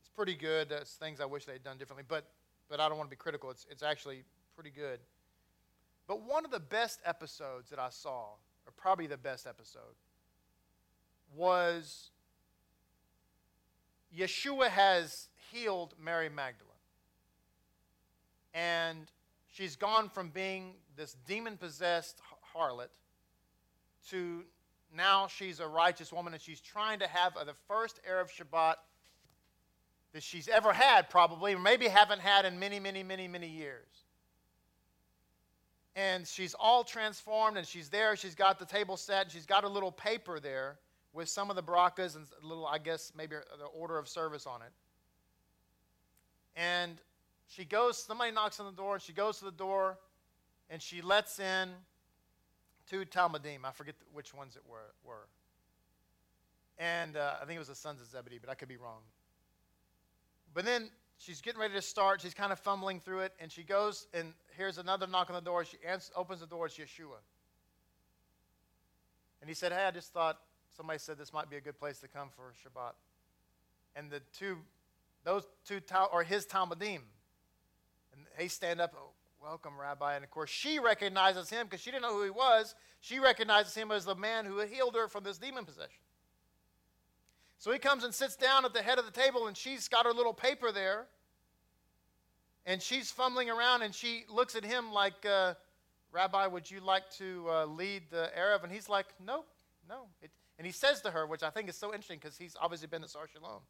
[0.00, 0.68] It's pretty good.
[0.68, 2.26] There's things I wish they'd done differently, but,
[2.68, 3.50] but I don't want to be critical.
[3.50, 5.00] It's, it's actually pretty good.
[6.06, 8.24] But one of the best episodes that I saw,
[8.66, 9.94] or probably the best episode,
[11.36, 12.10] was
[14.16, 16.72] Yeshua has healed Mary Magdalene.
[18.54, 19.10] And
[19.52, 22.20] she's gone from being this demon possessed
[22.54, 22.88] harlot
[24.10, 24.44] to
[24.94, 28.74] now she's a righteous woman and she's trying to have the first Erev Shabbat
[30.12, 33.86] that she's ever had, probably, or maybe haven't had in many, many, many, many years.
[35.94, 38.16] And she's all transformed and she's there.
[38.16, 39.24] She's got the table set.
[39.24, 40.78] And she's got a little paper there
[41.12, 44.46] with some of the brachas and a little, I guess, maybe the order of service
[44.46, 44.72] on it.
[46.56, 46.98] And
[47.48, 49.98] she goes, somebody knocks on the door, and she goes to the door
[50.70, 51.70] and she lets in
[52.88, 53.64] two Talmudim.
[53.64, 54.94] I forget which ones it were.
[55.04, 55.26] were.
[56.78, 59.00] And uh, I think it was the sons of Zebedee, but I could be wrong.
[60.54, 62.20] But then she's getting ready to start.
[62.20, 65.40] She's kind of fumbling through it, and she goes and here's another knock on the
[65.42, 65.64] door.
[65.64, 66.66] She answers, opens the door.
[66.66, 67.18] It's Yeshua.
[69.40, 70.38] And he said, Hey, I just thought
[70.76, 72.92] somebody said this might be a good place to come for Shabbat.
[73.96, 74.58] And the two,
[75.24, 75.80] those two,
[76.12, 77.00] or his Talmudim,
[78.12, 78.94] and they stand up,
[79.42, 80.14] welcome, Rabbi.
[80.14, 82.74] And of course, she recognizes him because she didn't know who he was.
[83.00, 86.02] She recognizes him as the man who had healed her from this demon possession.
[87.58, 90.06] So he comes and sits down at the head of the table, and she's got
[90.06, 91.06] her little paper there.
[92.66, 95.54] And she's fumbling around, and she looks at him like, uh,
[96.12, 98.62] Rabbi, would you like to uh, lead the Erev?
[98.62, 99.44] And he's like, No,
[99.88, 100.06] no.
[100.22, 102.88] It, and he says to her, which I think is so interesting because he's obviously
[102.88, 103.60] been to Sar Shalom.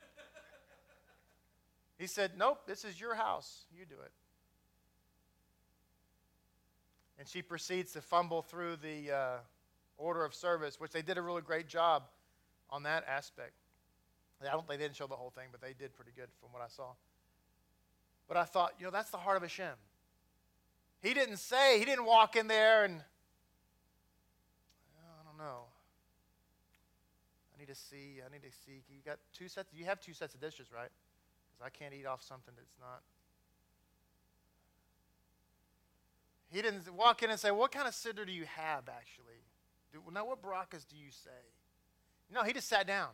[1.98, 3.66] he said, Nope, this is your house.
[3.70, 4.12] You do it.
[7.18, 9.36] And she proceeds to fumble through the uh,
[9.96, 12.04] order of service, which they did a really great job
[12.70, 13.52] on that aspect.
[14.40, 16.62] I don't they didn't show the whole thing, but they did pretty good from what
[16.62, 16.92] I saw.
[18.28, 19.74] But I thought, you know, that's the heart of Hashem.
[21.00, 23.02] He didn't say, he didn't walk in there and
[25.00, 25.64] I don't know.
[27.54, 28.82] I need to see, I need to see.
[28.90, 30.90] You got two sets, you have two sets of dishes, right?
[31.50, 33.02] Because I can't eat off something that's not.
[36.50, 39.42] He didn't walk in and say, What kind of siddur do you have, actually?
[39.92, 41.30] Do, now, what brachas do you say?
[42.32, 43.10] No, he just sat down.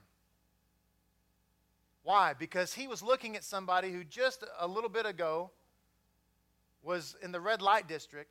[2.02, 2.34] Why?
[2.34, 5.50] Because he was looking at somebody who just a little bit ago
[6.82, 8.30] was in the red light district,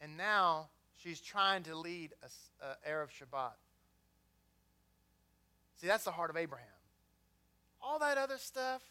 [0.00, 3.52] and now she's trying to lead a, a Erev Shabbat.
[5.76, 6.66] See, that's the heart of Abraham.
[7.82, 8.82] All that other stuff,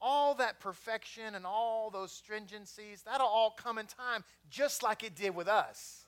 [0.00, 5.14] all that perfection and all those stringencies, that'll all come in time, just like it
[5.16, 6.06] did with us.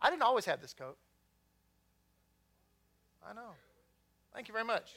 [0.00, 0.96] I didn't always have this coat.
[3.28, 3.50] I know.
[4.34, 4.92] Thank you very much.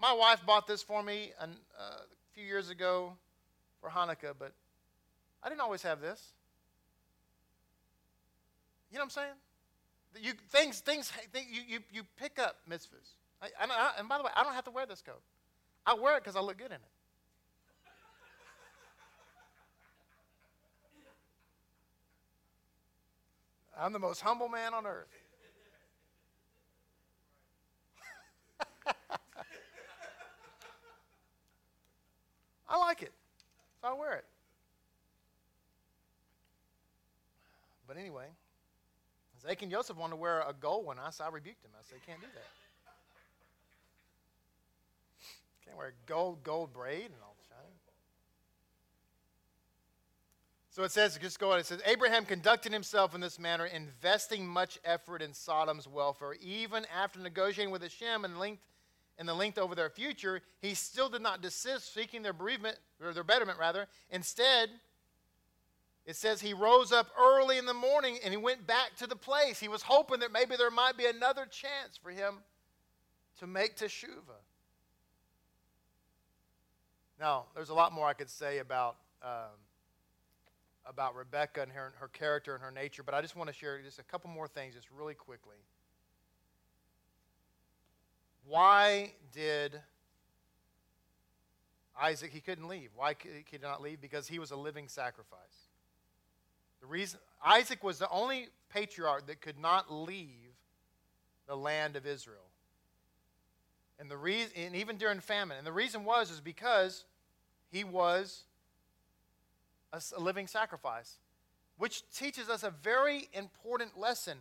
[0.00, 1.46] My wife bought this for me a, uh,
[1.78, 3.14] a few years ago
[3.80, 4.52] for Hanukkah, but
[5.42, 6.32] I didn't always have this.
[8.90, 10.24] You know what I'm saying?
[10.24, 13.15] You, things, things, you, you, you pick up mitzvahs.
[13.42, 15.20] I, I, and by the way, I don't have to wear this coat.
[15.84, 16.80] I wear it because I look good in it.
[23.78, 25.08] I'm the most humble man on earth.
[32.68, 33.12] I like it,
[33.82, 34.24] so I wear it.
[37.86, 38.26] But anyway,
[39.42, 40.98] Zach and Joseph wanted to wear a gold one.
[40.98, 41.70] I, so I rebuked him.
[41.78, 42.65] I said, can't do that.
[45.66, 47.72] Can't wear gold, gold braid and all shine.
[50.70, 51.58] So it says, just go on.
[51.58, 56.86] It says, Abraham conducted himself in this manner, investing much effort in Sodom's welfare, even
[56.94, 58.62] after negotiating with Hashem and linked
[59.18, 63.14] and the length over their future, he still did not desist seeking their bereavement, or
[63.14, 63.86] their betterment rather.
[64.10, 64.68] Instead,
[66.04, 69.16] it says he rose up early in the morning and he went back to the
[69.16, 69.58] place.
[69.58, 72.36] He was hoping that maybe there might be another chance for him
[73.40, 74.42] to make teshuvah.
[77.18, 79.56] Now, there's a lot more I could say about um,
[80.88, 83.80] about Rebecca and her, her character and her nature, but I just want to share
[83.82, 85.56] just a couple more things, just really quickly.
[88.46, 89.80] Why did
[92.00, 92.90] Isaac, he couldn't leave.
[92.94, 94.00] Why could he not leave?
[94.00, 95.40] Because he was a living sacrifice.
[96.80, 100.54] The reason Isaac was the only patriarch that could not leave
[101.46, 102.45] the land of Israel.
[103.98, 105.56] And the reason and even during famine.
[105.58, 107.04] And the reason was is because
[107.70, 108.44] he was
[109.92, 111.16] a, a living sacrifice,
[111.78, 114.38] which teaches us a very important lesson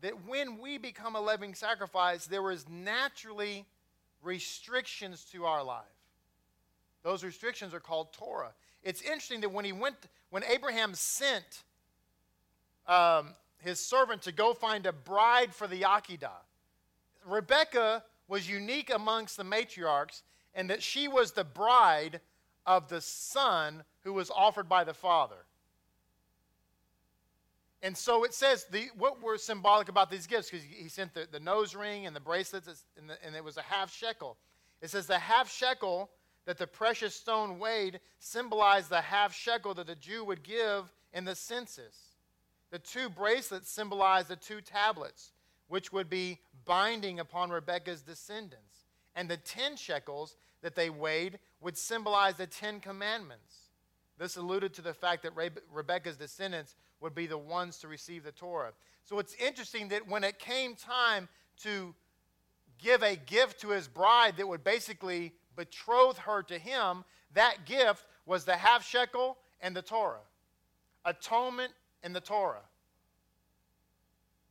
[0.00, 3.66] that when we become a living sacrifice, there is naturally
[4.22, 5.84] restrictions to our life.
[7.02, 8.52] Those restrictions are called Torah.
[8.82, 9.96] It's interesting that when he went,
[10.30, 11.64] when Abraham sent
[12.86, 16.30] um, his servant to go find a bride for the Akedah,
[17.26, 20.22] Rebecca was unique amongst the matriarchs
[20.54, 22.20] and that she was the bride
[22.64, 25.44] of the son who was offered by the father.
[27.82, 31.26] And so it says the, what were symbolic about these gifts, because he sent the,
[31.30, 32.68] the nose ring and the bracelets,
[32.98, 34.36] and, the, and it was a half shekel.
[34.80, 36.10] It says the half shekel
[36.46, 41.24] that the precious stone weighed symbolized the half shekel that the Jew would give in
[41.24, 41.96] the census.
[42.70, 45.32] The two bracelets symbolized the two tablets,
[45.68, 48.84] which would be binding upon Rebekah's descendants.
[49.14, 53.54] And the ten shekels that they weighed would symbolize the Ten Commandments.
[54.18, 55.32] This alluded to the fact that
[55.72, 58.72] Rebekah's descendants would be the ones to receive the Torah.
[59.04, 61.28] So it's interesting that when it came time
[61.62, 61.94] to
[62.78, 67.04] give a gift to his bride that would basically betroth her to him,
[67.34, 70.20] that gift was the half shekel and the Torah.
[71.04, 72.62] Atonement and the Torah.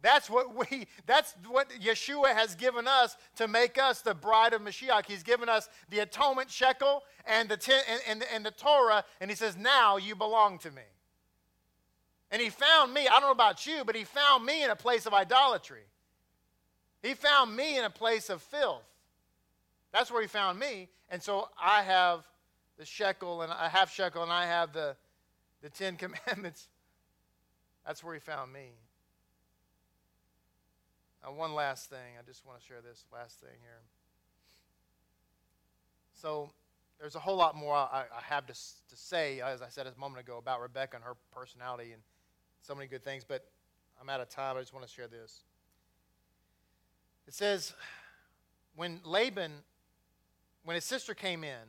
[0.02, 4.62] That's what we that's what Yeshua has given us to make us the bride of
[4.62, 5.06] Mashiach.
[5.06, 9.30] He's given us the atonement shekel and the ten, and, and, and the Torah, and
[9.30, 10.84] he says, Now you belong to me.
[12.32, 14.76] And he found me, I don't know about you, but he found me in a
[14.76, 15.84] place of idolatry.
[17.02, 18.84] He found me in a place of filth.
[19.92, 20.90] That's where he found me.
[21.10, 22.26] And so I have
[22.78, 24.96] the shekel and a half shekel, and I have the,
[25.62, 26.68] the Ten Commandments.
[27.86, 28.74] That's where he found me.
[31.24, 32.18] Now, one last thing.
[32.18, 33.82] I just want to share this last thing here.
[36.14, 36.52] So,
[37.00, 39.98] there's a whole lot more I, I have to, to say, as I said a
[40.00, 42.02] moment ago, about Rebecca and her personality and
[42.62, 43.46] so many good things, but
[44.02, 44.58] I'm out of time.
[44.58, 45.44] I just want to share this.
[47.26, 47.74] It says,
[48.76, 49.52] when Laban,
[50.64, 51.68] when his sister came in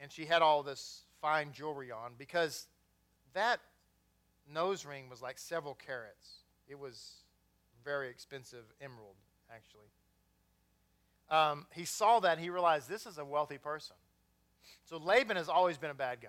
[0.00, 2.66] and she had all this fine jewelry on, because
[3.32, 3.60] that
[4.52, 6.40] nose ring was like several carats.
[6.68, 7.21] It was
[7.84, 9.16] very expensive emerald,
[9.54, 9.86] actually.
[11.30, 13.96] Um, he saw that he realized this is a wealthy person.
[14.84, 16.28] So Laban has always been a bad guy.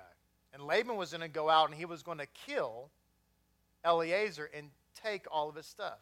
[0.54, 2.90] And Laban was going to go out and he was going to kill
[3.86, 4.70] Eliezer and
[5.04, 6.00] take all of his stuff.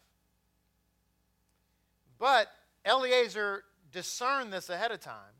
[2.18, 2.48] But
[2.86, 5.34] Eliezer discerned this ahead of time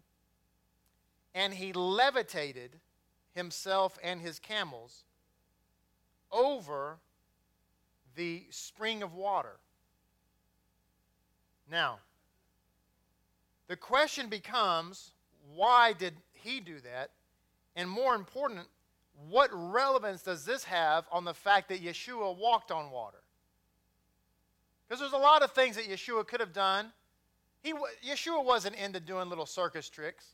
[1.35, 2.81] and he levitated
[3.35, 5.05] himself and his camels
[6.31, 6.99] over
[8.15, 9.59] the spring of water.
[11.71, 11.99] Now,
[13.69, 15.13] the question becomes
[15.55, 17.11] why did he do that?
[17.77, 18.67] And more important,
[19.29, 23.19] what relevance does this have on the fact that Yeshua walked on water?
[24.87, 26.93] Because there's a lot of things that Yeshua could have done.
[27.63, 27.73] He,
[28.07, 30.27] Yeshua wasn't into doing little circus tricks.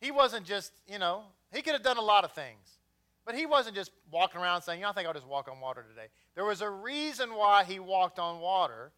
[0.00, 2.78] He wasn't just, you know, he could have done a lot of things.
[3.26, 5.60] But he wasn't just walking around saying, you know, I think I'll just walk on
[5.60, 6.08] water today.
[6.34, 8.92] There was a reason why he walked on water.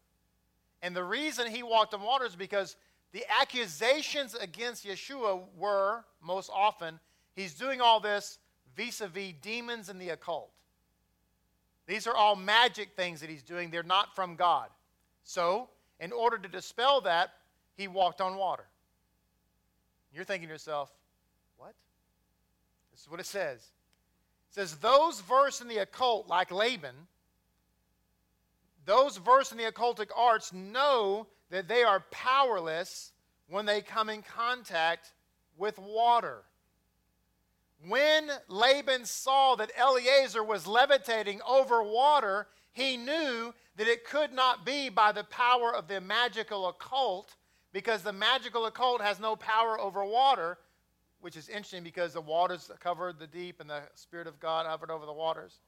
[0.82, 2.76] And the reason he walked on water is because
[3.12, 6.98] the accusations against Yeshua were, most often,
[7.34, 8.38] he's doing all this
[8.76, 10.50] vis a vis demons and the occult.
[11.86, 14.68] These are all magic things that he's doing, they're not from God.
[15.24, 15.68] So,
[16.00, 17.30] in order to dispel that,
[17.76, 18.64] he walked on water.
[20.12, 20.90] You're thinking to yourself,
[21.56, 21.74] what?
[22.92, 23.60] This is what it says.
[23.60, 26.94] It says, Those versed in the occult, like Laban,
[28.84, 33.12] those versed in the occultic arts know that they are powerless
[33.48, 35.12] when they come in contact
[35.56, 36.42] with water.
[37.86, 44.64] When Laban saw that Eliezer was levitating over water, he knew that it could not
[44.64, 47.34] be by the power of the magical occult,
[47.72, 50.58] because the magical occult has no power over water,
[51.20, 54.90] which is interesting because the waters covered the deep and the Spirit of God hovered
[54.90, 55.60] over the waters.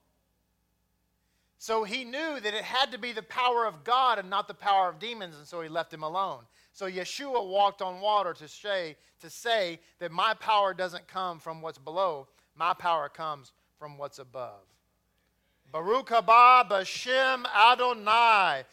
[1.58, 4.54] So he knew that it had to be the power of God and not the
[4.54, 6.42] power of demons, and so he left him alone.
[6.72, 11.62] So Yeshua walked on water to say, to say that my power doesn't come from
[11.62, 14.62] what's below, my power comes from what's above.
[15.72, 18.64] Baruch haba Bashem Adonai.